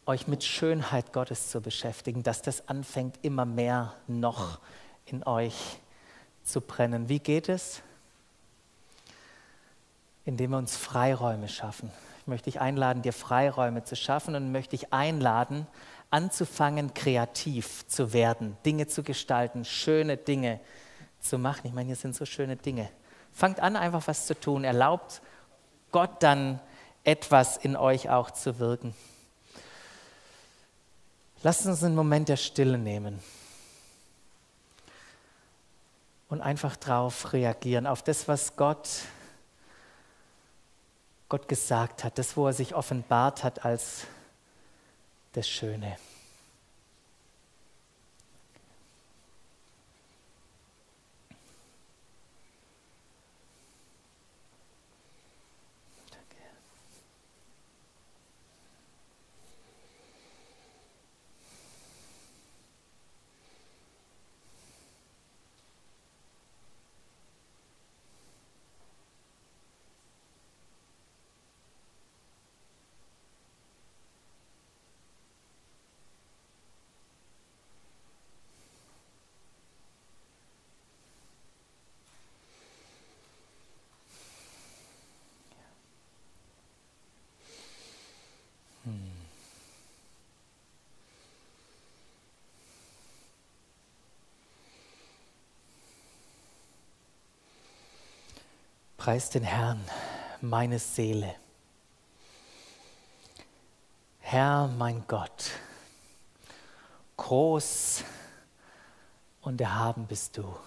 euch 0.05 0.28
mit 0.28 0.43
Schönheit 0.43 1.13
Gottes 1.13 1.49
zu 1.49 1.61
beschäftigen, 1.61 2.21
dass 2.21 2.41
das 2.41 2.67
anfängt, 2.69 3.17
immer 3.23 3.45
mehr 3.45 3.93
noch 4.07 4.59
in 5.05 5.23
euch 5.23 5.80
zu 6.43 6.61
brennen. 6.61 7.09
Wie 7.09 7.19
geht 7.19 7.49
es? 7.49 7.82
Indem 10.26 10.51
wir 10.51 10.57
uns 10.57 10.78
Freiräume 10.78 11.47
schaffen. 11.47 11.91
Ich 12.21 12.28
möchte 12.28 12.51
dich 12.51 12.59
einladen, 12.59 13.01
dir 13.01 13.13
Freiräume 13.13 13.84
zu 13.84 13.95
schaffen 13.95 14.36
und 14.36 14.51
möchte 14.51 14.71
dich 14.71 14.93
einladen, 14.93 15.67
anzufangen, 16.09 16.93
kreativ 16.93 17.87
zu 17.87 18.13
werden, 18.13 18.57
Dinge 18.65 18.87
zu 18.87 19.03
gestalten, 19.03 19.65
schöne 19.65 20.17
Dinge 20.17 20.59
zu 21.19 21.37
machen. 21.37 21.61
Ich 21.63 21.73
meine, 21.73 21.87
hier 21.87 21.95
sind 21.95 22.15
so 22.15 22.25
schöne 22.25 22.55
Dinge. 22.55 22.89
Fangt 23.31 23.59
an, 23.59 23.75
einfach 23.75 24.07
was 24.07 24.27
zu 24.27 24.39
tun. 24.39 24.63
Erlaubt 24.63 25.21
Gott 25.91 26.23
dann 26.23 26.59
etwas 27.03 27.57
in 27.57 27.75
euch 27.75 28.09
auch 28.09 28.31
zu 28.31 28.59
wirken. 28.59 28.95
Lasst 31.43 31.65
uns 31.65 31.83
einen 31.83 31.95
Moment 31.95 32.29
der 32.29 32.37
Stille 32.37 32.77
nehmen 32.77 33.19
und 36.29 36.41
einfach 36.41 36.75
drauf 36.75 37.33
reagieren, 37.33 37.85
auf 37.85 38.01
das, 38.01 38.27
was 38.27 38.55
Gott, 38.55 38.89
Gott 41.29 41.47
gesagt 41.47 42.03
hat, 42.03 42.17
das, 42.17 42.35
wo 42.35 42.47
er 42.47 42.53
sich 42.53 42.73
offenbart 42.73 43.43
hat 43.43 43.63
als 43.63 44.07
das 45.36 45.49
Schöne. 45.49 45.97
Preis 99.05 99.29
den 99.29 99.43
Herrn, 99.43 99.79
meine 100.41 100.79
Seele. 100.79 101.35
Herr, 104.19 104.67
mein 104.79 105.05
Gott, 105.05 105.51
groß 107.15 108.03
und 109.41 109.61
erhaben 109.61 110.07
bist 110.07 110.37
du. 110.37 110.57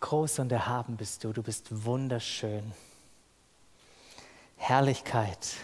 Groß 0.00 0.40
und 0.40 0.52
erhaben 0.52 0.98
bist 0.98 1.24
du, 1.24 1.32
du 1.32 1.42
bist 1.42 1.86
wunderschön. 1.86 2.74
Herrlichkeit, 4.58 5.54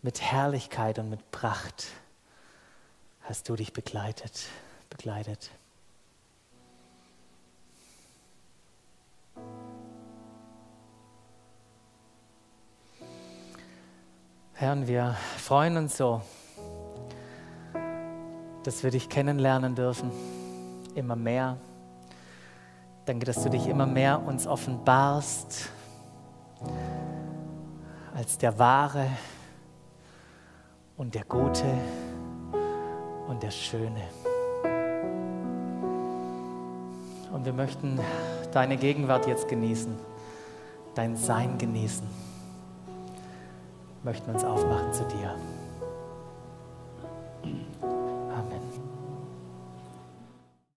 mit 0.00 0.22
Herrlichkeit 0.22 0.98
und 0.98 1.10
mit 1.10 1.30
Pracht 1.30 1.88
hast 3.20 3.50
du 3.50 3.56
dich 3.56 3.74
begleitet, 3.74 4.46
begleitet. 4.88 5.50
Herr, 14.58 14.88
wir 14.88 15.14
freuen 15.36 15.76
uns 15.76 15.98
so, 15.98 16.22
dass 18.62 18.82
wir 18.82 18.90
dich 18.90 19.10
kennenlernen 19.10 19.74
dürfen, 19.74 20.10
immer 20.94 21.14
mehr. 21.14 21.58
Danke, 23.04 23.26
dass 23.26 23.42
du 23.42 23.50
dich 23.50 23.66
immer 23.66 23.84
mehr 23.84 24.18
uns 24.18 24.46
offenbarst 24.46 25.68
als 28.14 28.38
der 28.38 28.58
wahre 28.58 29.10
und 30.96 31.14
der 31.14 31.24
gute 31.24 31.70
und 33.28 33.42
der 33.42 33.50
schöne. 33.50 34.04
Und 37.30 37.44
wir 37.44 37.52
möchten 37.52 38.00
deine 38.54 38.78
Gegenwart 38.78 39.26
jetzt 39.26 39.48
genießen, 39.48 39.94
dein 40.94 41.14
Sein 41.14 41.58
genießen 41.58 42.25
möchten 44.06 44.30
uns 44.30 44.44
aufmachen 44.44 44.92
zu 44.92 45.02
dir. 45.08 45.34